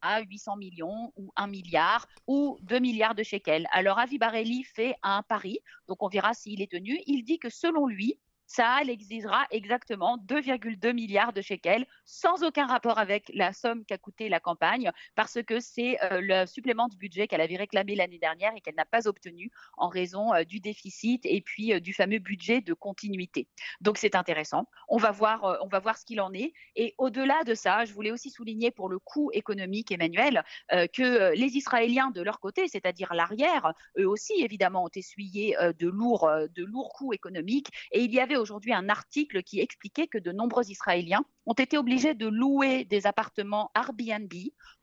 à 0.00 0.20
800 0.20 0.56
millions 0.56 1.12
ou 1.16 1.32
1 1.36 1.46
milliard 1.48 2.06
ou 2.26 2.58
2 2.62 2.78
milliards 2.78 3.14
de 3.14 3.22
shekels. 3.22 3.66
Alors 3.72 3.98
Avi 3.98 4.18
Barelli 4.18 4.64
fait 4.64 4.94
un 5.02 5.22
pari, 5.22 5.58
donc 5.88 6.02
on 6.02 6.08
verra 6.08 6.34
s'il 6.34 6.62
est 6.62 6.70
tenu. 6.70 7.00
Il 7.06 7.24
dit 7.24 7.38
que 7.38 7.50
selon 7.50 7.86
lui, 7.86 8.18
Sahel 8.48 8.88
exigera 8.88 9.46
exactement 9.50 10.16
2,2 10.26 10.92
milliards 10.94 11.34
de 11.34 11.42
shekels, 11.42 11.86
sans 12.06 12.42
aucun 12.42 12.66
rapport 12.66 12.98
avec 12.98 13.30
la 13.34 13.52
somme 13.52 13.84
qu'a 13.84 13.98
coûté 13.98 14.30
la 14.30 14.40
campagne, 14.40 14.90
parce 15.14 15.42
que 15.42 15.60
c'est 15.60 16.02
euh, 16.02 16.20
le 16.22 16.46
supplément 16.46 16.88
de 16.88 16.96
budget 16.96 17.28
qu'elle 17.28 17.42
avait 17.42 17.56
réclamé 17.56 17.94
l'année 17.94 18.18
dernière 18.18 18.52
et 18.56 18.62
qu'elle 18.62 18.74
n'a 18.74 18.86
pas 18.86 19.06
obtenu 19.06 19.50
en 19.76 19.88
raison 19.88 20.32
euh, 20.32 20.44
du 20.44 20.60
déficit 20.60 21.26
et 21.26 21.42
puis 21.42 21.74
euh, 21.74 21.80
du 21.80 21.92
fameux 21.92 22.20
budget 22.20 22.62
de 22.62 22.72
continuité. 22.72 23.48
Donc 23.82 23.98
c'est 23.98 24.14
intéressant. 24.14 24.66
On 24.88 24.96
va 24.96 25.10
voir, 25.10 25.58
on 25.62 25.68
va 25.68 25.78
voir 25.78 25.98
ce 25.98 26.06
qu'il 26.06 26.20
en 26.22 26.32
est. 26.32 26.54
Et 26.74 26.94
au-delà 26.96 27.44
de 27.44 27.54
ça, 27.54 27.84
je 27.84 27.92
voulais 27.92 28.10
aussi 28.10 28.30
souligner 28.30 28.70
pour 28.70 28.88
le 28.88 28.98
coût 28.98 29.30
économique, 29.34 29.92
Emmanuel, 29.92 30.42
que 30.70 31.34
les 31.34 31.56
Israéliens 31.56 32.10
de 32.10 32.22
leur 32.22 32.40
côté, 32.40 32.66
c'est-à-dire 32.68 33.12
l'arrière, 33.12 33.74
eux 33.98 34.08
aussi 34.08 34.32
évidemment 34.38 34.84
ont 34.84 34.90
essuyé 34.94 35.54
de 35.78 35.88
lourds, 35.88 36.30
de 36.54 36.64
lourds 36.64 36.92
coûts 36.94 37.12
économiques. 37.12 37.68
Et 37.92 38.02
il 38.02 38.12
y 38.12 38.20
avait 38.20 38.37
aujourd'hui 38.38 38.72
un 38.72 38.88
article 38.88 39.42
qui 39.42 39.60
expliquait 39.60 40.06
que 40.06 40.18
de 40.18 40.32
nombreux 40.32 40.70
Israéliens 40.70 41.24
ont 41.46 41.54
été 41.54 41.78
obligés 41.78 42.14
de 42.14 42.26
louer 42.26 42.84
des 42.84 43.06
appartements 43.06 43.70
Airbnb 43.74 44.32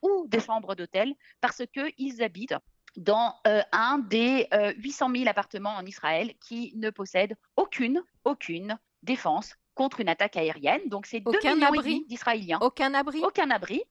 ou 0.01 0.25
des 0.27 0.39
chambres 0.39 0.75
d'hôtel 0.75 1.13
parce 1.41 1.63
qu'ils 1.73 2.23
habitent 2.23 2.55
dans 2.97 3.35
euh, 3.47 3.61
un 3.71 3.99
des 3.99 4.47
800 4.77 5.09
euh, 5.09 5.17
000 5.17 5.29
appartements 5.29 5.75
en 5.75 5.85
Israël 5.85 6.33
qui 6.39 6.73
ne 6.75 6.89
possèdent 6.89 7.35
aucune, 7.57 8.03
aucune 8.23 8.79
défense 9.03 9.55
contre 9.73 9.99
une 9.99 10.09
attaque 10.09 10.37
aérienne. 10.37 10.81
Donc 10.87 11.05
c'est 11.05 11.19
2 11.19 11.31
millions 11.55 12.03
d'Israéliens. 12.07 12.59
Aucun 12.61 12.93
abri. 12.93 13.21
Aucun 13.23 13.51
abri. 13.51 13.83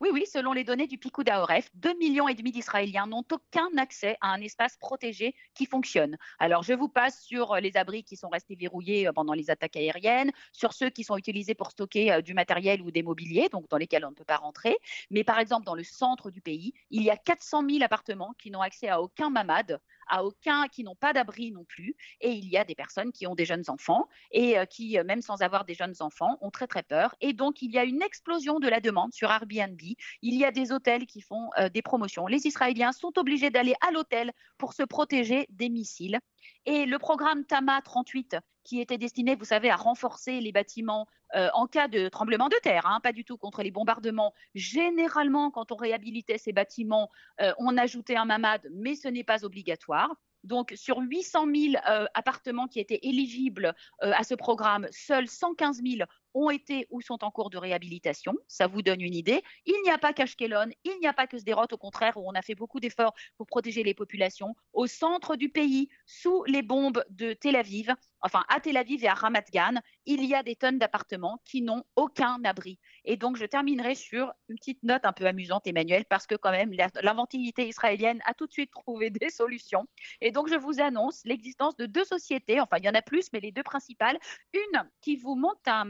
Oui, 0.00 0.10
oui, 0.12 0.26
selon 0.32 0.52
les 0.52 0.62
données 0.62 0.86
du 0.86 0.96
Picou 0.96 1.24
Aoref, 1.28 1.70
2 1.74 1.92
millions 1.98 2.28
et 2.28 2.34
demi 2.34 2.52
d'Israéliens 2.52 3.08
n'ont 3.08 3.24
aucun 3.32 3.68
accès 3.76 4.16
à 4.20 4.28
un 4.28 4.40
espace 4.40 4.76
protégé 4.76 5.34
qui 5.54 5.66
fonctionne. 5.66 6.16
Alors, 6.38 6.62
je 6.62 6.72
vous 6.72 6.88
passe 6.88 7.24
sur 7.24 7.56
les 7.56 7.76
abris 7.76 8.04
qui 8.04 8.16
sont 8.16 8.28
restés 8.28 8.54
verrouillés 8.54 9.08
euh, 9.08 9.12
pendant 9.12 9.32
les 9.32 9.50
attaques 9.50 9.76
aériennes, 9.76 10.30
sur 10.52 10.72
ceux 10.72 10.90
qui 10.90 11.02
sont 11.02 11.16
utilisés 11.16 11.56
pour 11.56 11.72
stocker 11.72 12.12
euh, 12.12 12.20
du 12.20 12.32
matériel 12.32 12.80
ou 12.80 12.92
des 12.92 13.02
mobiliers, 13.02 13.48
donc 13.48 13.68
dans 13.68 13.76
lesquels 13.76 14.04
on 14.04 14.10
ne 14.10 14.14
peut 14.14 14.24
pas 14.24 14.36
rentrer. 14.36 14.76
Mais 15.10 15.24
par 15.24 15.40
exemple, 15.40 15.66
dans 15.66 15.74
le 15.74 15.82
centre 15.82 16.30
du 16.30 16.40
pays, 16.40 16.74
il 16.90 17.02
y 17.02 17.10
a 17.10 17.16
400 17.16 17.68
000 17.68 17.82
appartements 17.82 18.34
qui 18.38 18.52
n'ont 18.52 18.62
accès 18.62 18.86
à 18.86 19.02
aucun 19.02 19.30
mamad, 19.30 19.80
à 20.08 20.24
aucun, 20.24 20.68
qui 20.68 20.84
n'ont 20.84 20.94
pas 20.94 21.12
d'abri 21.12 21.52
non 21.52 21.64
plus. 21.64 21.96
Et 22.20 22.30
il 22.30 22.48
y 22.48 22.56
a 22.56 22.64
des 22.64 22.74
personnes 22.74 23.12
qui 23.12 23.26
ont 23.26 23.34
des 23.34 23.44
jeunes 23.44 23.64
enfants 23.68 24.08
et 24.30 24.56
qui, 24.70 24.98
même 25.04 25.22
sans 25.22 25.42
avoir 25.42 25.64
des 25.64 25.74
jeunes 25.74 25.94
enfants, 26.00 26.38
ont 26.40 26.50
très 26.50 26.66
très 26.66 26.82
peur. 26.82 27.14
Et 27.20 27.32
donc, 27.32 27.62
il 27.62 27.70
y 27.70 27.78
a 27.78 27.84
une 27.84 28.02
explosion 28.02 28.58
de 28.60 28.68
la 28.68 28.80
demande 28.80 29.12
sur 29.12 29.30
Airbnb. 29.30 29.80
Il 30.22 30.34
y 30.34 30.44
a 30.44 30.50
des 30.50 30.72
hôtels 30.72 31.06
qui 31.06 31.20
font 31.20 31.50
des 31.72 31.82
promotions. 31.82 32.26
Les 32.26 32.46
Israéliens 32.46 32.92
sont 32.92 33.18
obligés 33.18 33.50
d'aller 33.50 33.74
à 33.86 33.90
l'hôtel 33.90 34.32
pour 34.56 34.72
se 34.72 34.82
protéger 34.82 35.46
des 35.50 35.68
missiles. 35.68 36.18
Et 36.66 36.86
le 36.86 36.98
programme 36.98 37.44
Tama 37.44 37.80
38, 37.82 38.36
qui 38.68 38.82
était 38.82 38.98
destiné, 38.98 39.34
vous 39.34 39.46
savez, 39.46 39.70
à 39.70 39.76
renforcer 39.76 40.42
les 40.42 40.52
bâtiments 40.52 41.08
euh, 41.34 41.48
en 41.54 41.66
cas 41.66 41.88
de 41.88 42.10
tremblement 42.10 42.50
de 42.50 42.56
terre, 42.62 42.84
hein, 42.84 43.00
pas 43.02 43.12
du 43.12 43.24
tout 43.24 43.38
contre 43.38 43.62
les 43.62 43.70
bombardements. 43.70 44.34
Généralement, 44.54 45.50
quand 45.50 45.72
on 45.72 45.76
réhabilitait 45.76 46.36
ces 46.36 46.52
bâtiments, 46.52 47.10
euh, 47.40 47.54
on 47.56 47.78
ajoutait 47.78 48.16
un 48.16 48.26
mamad, 48.26 48.68
mais 48.70 48.94
ce 48.94 49.08
n'est 49.08 49.24
pas 49.24 49.46
obligatoire. 49.46 50.14
Donc, 50.44 50.74
sur 50.76 50.98
800 50.98 51.46
000 51.72 51.82
euh, 51.88 52.04
appartements 52.12 52.68
qui 52.68 52.78
étaient 52.78 53.00
éligibles 53.02 53.74
à 54.00 54.22
ce 54.22 54.34
programme, 54.34 54.86
seuls 54.90 55.28
115 55.28 55.80
000 55.82 56.06
ont 56.34 56.50
été 56.50 56.86
ou 56.90 57.00
sont 57.00 57.24
en 57.24 57.30
cours 57.30 57.50
de 57.50 57.58
réhabilitation. 57.58 58.34
Ça 58.46 58.66
vous 58.66 58.82
donne 58.82 59.00
une 59.00 59.14
idée. 59.14 59.42
Il 59.66 59.80
n'y 59.84 59.90
a 59.90 59.98
pas 59.98 60.12
qu'Ashkelon, 60.12 60.70
il 60.84 60.98
n'y 61.00 61.06
a 61.06 61.12
pas 61.12 61.26
que 61.26 61.38
Sderot, 61.38 61.66
au 61.72 61.76
contraire, 61.76 62.16
où 62.16 62.28
on 62.28 62.32
a 62.32 62.42
fait 62.42 62.54
beaucoup 62.54 62.80
d'efforts 62.80 63.14
pour 63.36 63.46
protéger 63.46 63.82
les 63.82 63.94
populations. 63.94 64.54
Au 64.72 64.86
centre 64.86 65.36
du 65.36 65.48
pays, 65.48 65.88
sous 66.06 66.44
les 66.44 66.62
bombes 66.62 67.04
de 67.10 67.32
Tel 67.32 67.56
Aviv, 67.56 67.94
enfin 68.20 68.44
à 68.48 68.60
Tel 68.60 68.76
Aviv 68.76 69.04
et 69.04 69.08
à 69.08 69.14
Ramat 69.14 69.44
Gan, 69.52 69.74
il 70.06 70.24
y 70.24 70.34
a 70.34 70.42
des 70.42 70.56
tonnes 70.56 70.78
d'appartements 70.78 71.40
qui 71.44 71.62
n'ont 71.62 71.84
aucun 71.96 72.42
abri. 72.44 72.78
Et 73.04 73.16
donc, 73.16 73.36
je 73.36 73.44
terminerai 73.44 73.94
sur 73.94 74.32
une 74.48 74.56
petite 74.56 74.82
note 74.82 75.04
un 75.04 75.12
peu 75.12 75.26
amusante, 75.26 75.66
Emmanuel, 75.66 76.04
parce 76.04 76.26
que 76.26 76.34
quand 76.34 76.50
même, 76.50 76.72
l'inventivité 77.02 77.68
israélienne 77.68 78.20
a 78.24 78.34
tout 78.34 78.46
de 78.46 78.52
suite 78.52 78.70
trouvé 78.70 79.10
des 79.10 79.30
solutions. 79.30 79.86
Et 80.20 80.30
donc, 80.30 80.48
je 80.48 80.56
vous 80.56 80.80
annonce 80.80 81.22
l'existence 81.24 81.76
de 81.76 81.86
deux 81.86 82.04
sociétés, 82.04 82.60
enfin, 82.60 82.76
il 82.78 82.84
y 82.84 82.88
en 82.88 82.94
a 82.94 83.02
plus, 83.02 83.30
mais 83.32 83.40
les 83.40 83.52
deux 83.52 83.62
principales. 83.62 84.18
Une 84.52 84.88
qui 85.00 85.16
vous 85.16 85.34
monte 85.34 85.66
un 85.66 85.84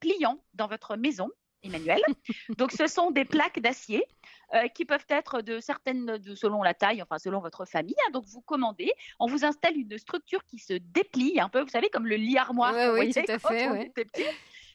pliants 0.00 0.42
dans 0.54 0.66
votre 0.66 0.96
maison, 0.96 1.30
Emmanuel. 1.62 2.00
Donc, 2.58 2.72
ce 2.72 2.86
sont 2.86 3.10
des 3.10 3.24
plaques 3.24 3.60
d'acier 3.60 4.04
euh, 4.54 4.68
qui 4.68 4.84
peuvent 4.84 5.06
être 5.08 5.40
de 5.42 5.60
certaines, 5.60 6.18
de, 6.18 6.34
selon 6.34 6.62
la 6.62 6.74
taille, 6.74 7.02
enfin 7.02 7.18
selon 7.18 7.40
votre 7.40 7.64
famille. 7.64 7.94
Hein. 8.06 8.10
Donc, 8.12 8.24
vous 8.26 8.40
commandez, 8.40 8.92
on 9.20 9.26
vous 9.26 9.44
installe 9.44 9.76
une 9.76 9.96
structure 9.98 10.44
qui 10.44 10.58
se 10.58 10.74
déplie 10.74 11.40
un 11.40 11.48
peu, 11.48 11.60
vous 11.60 11.68
savez, 11.68 11.88
comme 11.88 12.06
le 12.06 12.16
lit 12.16 12.36
armoire. 12.36 12.74
oui, 12.94 13.12
tout 13.12 13.20
à 13.28 13.38
fait. 13.38 13.88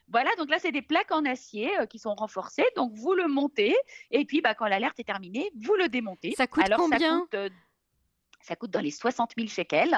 Voilà, 0.10 0.30
donc 0.38 0.50
là, 0.50 0.58
c'est 0.58 0.72
des 0.72 0.82
plaques 0.82 1.12
en 1.12 1.26
acier 1.26 1.78
euh, 1.80 1.86
qui 1.86 2.00
sont 2.00 2.16
renforcées. 2.16 2.66
Donc, 2.76 2.94
vous 2.94 3.14
le 3.14 3.28
montez 3.28 3.76
et 4.12 4.24
puis, 4.24 4.42
bah, 4.42 4.56
quand 4.56 4.68
l'alerte 4.68 5.00
est 5.00 5.04
terminée, 5.04 5.52
vous 5.60 5.76
le 5.76 5.90
démontez. 5.90 6.34
Ça 6.38 6.48
coûte 6.48 6.64
combien? 6.78 7.28
euh, 7.34 7.50
ça 8.48 8.56
coûte 8.56 8.72
dans 8.72 8.80
les 8.80 8.92
60 8.92 9.34
000 9.38 9.50
shekels. 9.50 9.96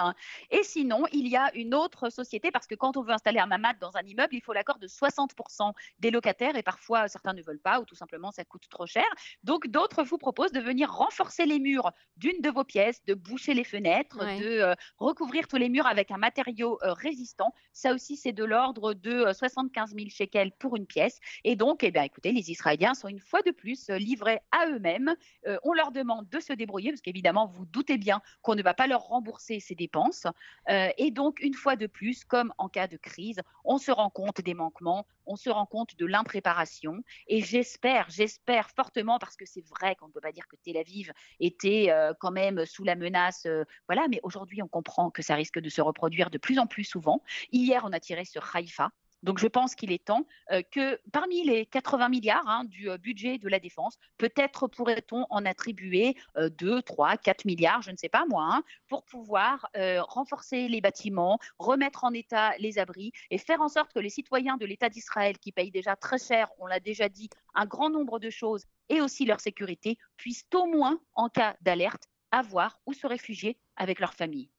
Et 0.50 0.64
sinon, 0.64 1.04
il 1.14 1.28
y 1.28 1.38
a 1.38 1.54
une 1.56 1.76
autre 1.76 2.10
société, 2.10 2.52
parce 2.52 2.68
que 2.68 2.76
quand 2.76 2.98
on 2.98 3.04
veut 3.04 3.14
installer 3.14 3.40
un 3.40 3.46
mamad 3.46 3.78
dans 3.80 3.96
un 3.96 4.02
immeuble, 4.02 4.34
il 4.34 4.42
faut 4.42 4.54
l'accord 4.54 4.80
de 4.80 4.88
60% 4.88 5.72
des 6.00 6.12
locataires, 6.12 6.56
et 6.56 6.64
parfois 6.64 7.08
certains 7.08 7.34
ne 7.34 7.42
veulent 7.42 7.60
pas, 7.60 7.80
ou 7.80 7.86
tout 7.86 7.96
simplement 7.96 8.32
ça 8.32 8.44
coûte 8.44 8.68
trop 8.70 8.86
cher. 8.86 9.06
Donc 9.44 9.68
d'autres 9.68 10.04
vous 10.04 10.18
proposent 10.18 10.52
de 10.52 10.60
venir 10.60 10.92
renforcer 10.92 11.46
les 11.46 11.60
murs 11.60 11.92
d'une 12.18 12.42
de 12.42 12.50
vos 12.50 12.64
pièces, 12.64 13.04
de 13.06 13.14
boucher 13.14 13.54
les 13.54 13.64
fenêtres, 13.64 14.18
de 14.18 14.62
euh, 14.62 14.76
recouvrir 14.98 15.48
tous 15.48 15.58
les 15.58 15.70
murs 15.70 15.88
avec 15.88 16.12
un 16.12 16.18
matériau 16.18 16.80
euh, 16.84 16.94
résistant. 16.94 17.54
Ça 17.74 17.94
aussi, 17.94 18.18
c'est 18.18 18.32
de 18.32 18.44
l'ordre 18.44 18.94
de 18.94 19.32
75 19.32 19.92
euh, 19.92 19.96
000 19.98 20.10
shekels 20.10 20.52
pour 20.54 20.76
une 20.76 20.86
pièce. 20.86 21.20
Et 21.44 21.56
donc, 21.56 21.84
eh 21.84 21.92
bien, 21.92 22.04
écoutez, 22.04 22.32
les 22.32 22.52
Israéliens 22.52 22.94
sont 22.94 23.08
une 23.08 23.20
fois 23.20 23.42
de 23.42 23.52
plus 23.52 23.90
livrés 23.90 24.40
à 24.52 24.68
eux-mêmes. 24.68 25.16
on 25.64 25.74
leur 25.74 25.92
demande 25.92 26.28
de 26.30 26.40
se 26.40 26.54
débrouiller, 26.54 26.92
parce 26.92 27.02
qu'évidemment, 27.02 27.48
vous 27.48 27.66
doutez 27.66 27.98
bien 27.98 28.22
qu'on 28.42 28.56
ne 28.56 28.64
va 28.64 28.74
pas 28.74 28.88
leur 28.88 29.02
rembourser 29.02 29.60
ces 29.60 29.76
dépenses. 29.76 30.26
Euh, 30.70 30.90
et 30.98 31.12
donc, 31.12 31.40
une 31.42 31.54
fois 31.54 31.76
de 31.76 31.88
plus, 31.88 32.24
comme 32.24 32.54
en 32.58 32.70
cas 32.70 32.88
de 32.88 32.98
crise, 32.98 33.42
on 33.64 33.78
se 33.78 33.92
rend 33.92 34.10
compte 34.10 34.42
des 34.42 34.54
manquements, 34.54 35.06
on 35.26 35.36
se 35.36 35.50
rend 35.50 35.66
compte 35.66 35.96
de 35.98 36.06
l'impréparation. 36.06 37.04
Et 37.28 37.42
j'espère, 37.42 38.10
j'espère 38.10 38.70
fortement, 38.72 39.20
parce 39.20 39.36
que 39.36 39.46
c'est 39.46 39.66
vrai 39.68 39.96
qu'on 39.96 40.08
ne 40.08 40.12
peut 40.12 40.22
pas 40.22 40.32
dire 40.32 40.48
que 40.48 40.56
Tel 40.64 40.78
Aviv 40.78 41.12
était 41.40 41.88
euh, 41.90 42.14
quand 42.20 42.32
même 42.32 42.66
sous 42.66 42.84
la 42.84 42.96
menace, 42.96 43.46
euh, 43.46 43.64
voilà, 43.88 44.08
mais 44.10 44.20
aujourd'hui, 44.24 44.62
on 44.62 44.68
comprend 44.68 45.12
que 45.12 45.22
ça 45.22 45.36
risque 45.36 45.60
de 45.60 45.70
se 45.70 45.82
reproduire 45.82 46.30
de 46.30 46.38
plus 46.38 46.60
en 46.60 46.68
plus 46.68 46.84
souvent. 46.84 47.22
Hier, 47.52 47.84
on 47.86 47.94
a 47.94 48.00
tiré 48.00 48.26
sur 48.26 48.56
Haïfa. 48.56 48.92
Donc 49.24 49.40
je 49.40 49.48
pense 49.48 49.76
qu'il 49.76 49.92
est 49.92 50.04
temps 50.04 50.26
euh, 50.52 50.62
que 50.72 51.00
parmi 51.12 51.44
les 51.44 51.66
80 51.66 52.10
milliards 52.10 52.48
hein, 52.48 52.64
du 52.66 52.90
euh, 52.90 52.98
budget 52.98 53.38
de 53.38 53.50
la 53.50 53.60
défense, 53.60 53.98
peut-être 54.18 54.68
pourrait-on 54.68 55.26
en 55.30 55.46
attribuer 55.46 56.16
2, 56.38 56.82
3, 56.82 57.18
4 57.18 57.46
milliards, 57.46 57.82
je 57.82 57.92
ne 57.92 57.98
sais 57.98 58.10
pas 58.10 58.26
moi, 58.28 58.48
hein, 58.52 58.64
pour 58.88 59.04
pouvoir 59.04 59.68
euh, 59.76 60.02
renforcer 60.04 60.68
les 60.68 60.82
bâtiments, 60.82 61.40
remettre 61.58 62.04
en 62.04 62.14
état 62.14 62.54
les 62.60 62.80
abris 62.80 63.12
et 63.30 63.38
faire 63.38 63.62
en 63.62 63.70
sorte 63.70 63.94
que 63.94 64.00
les 64.00 64.10
citoyens 64.10 64.58
de 64.58 64.66
l'État 64.66 64.90
d'Israël, 64.90 65.38
qui 65.38 65.52
payent 65.52 65.72
déjà 65.72 65.96
très 65.96 66.18
cher, 66.18 66.50
on 66.60 66.66
l'a 66.66 66.80
déjà 66.80 67.10
dit, 67.10 67.30
un 67.56 67.66
grand 67.66 67.90
nombre 67.90 68.20
de 68.20 68.30
choses, 68.30 68.66
et 68.90 69.02
aussi 69.02 69.26
leur 69.26 69.40
sécurité, 69.40 69.98
puissent 70.18 70.46
au 70.54 70.66
moins, 70.66 71.00
en 71.14 71.30
cas 71.30 71.56
d'alerte, 71.62 72.04
avoir 72.32 72.80
où 72.86 72.94
se 72.94 73.08
réfugier 73.08 73.58
avec 73.76 74.00
leur 74.00 74.14
famille. 74.14 74.50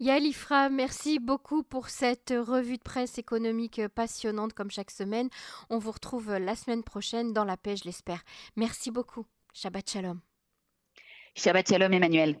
Yael 0.00 0.26
Ifra, 0.26 0.68
merci 0.68 1.18
beaucoup 1.18 1.64
pour 1.64 1.88
cette 1.88 2.32
revue 2.36 2.76
de 2.76 2.82
presse 2.82 3.18
économique 3.18 3.80
passionnante 3.88 4.52
comme 4.52 4.70
chaque 4.70 4.92
semaine. 4.92 5.28
On 5.70 5.78
vous 5.78 5.90
retrouve 5.90 6.36
la 6.36 6.54
semaine 6.54 6.84
prochaine 6.84 7.32
dans 7.32 7.44
la 7.44 7.56
paix, 7.56 7.74
je 7.76 7.84
l'espère. 7.84 8.22
Merci 8.54 8.92
beaucoup. 8.92 9.26
Shabbat 9.52 9.90
Shalom. 9.90 10.20
Shabbat 11.34 11.68
Shalom, 11.68 11.92
Emmanuel. 11.92 12.40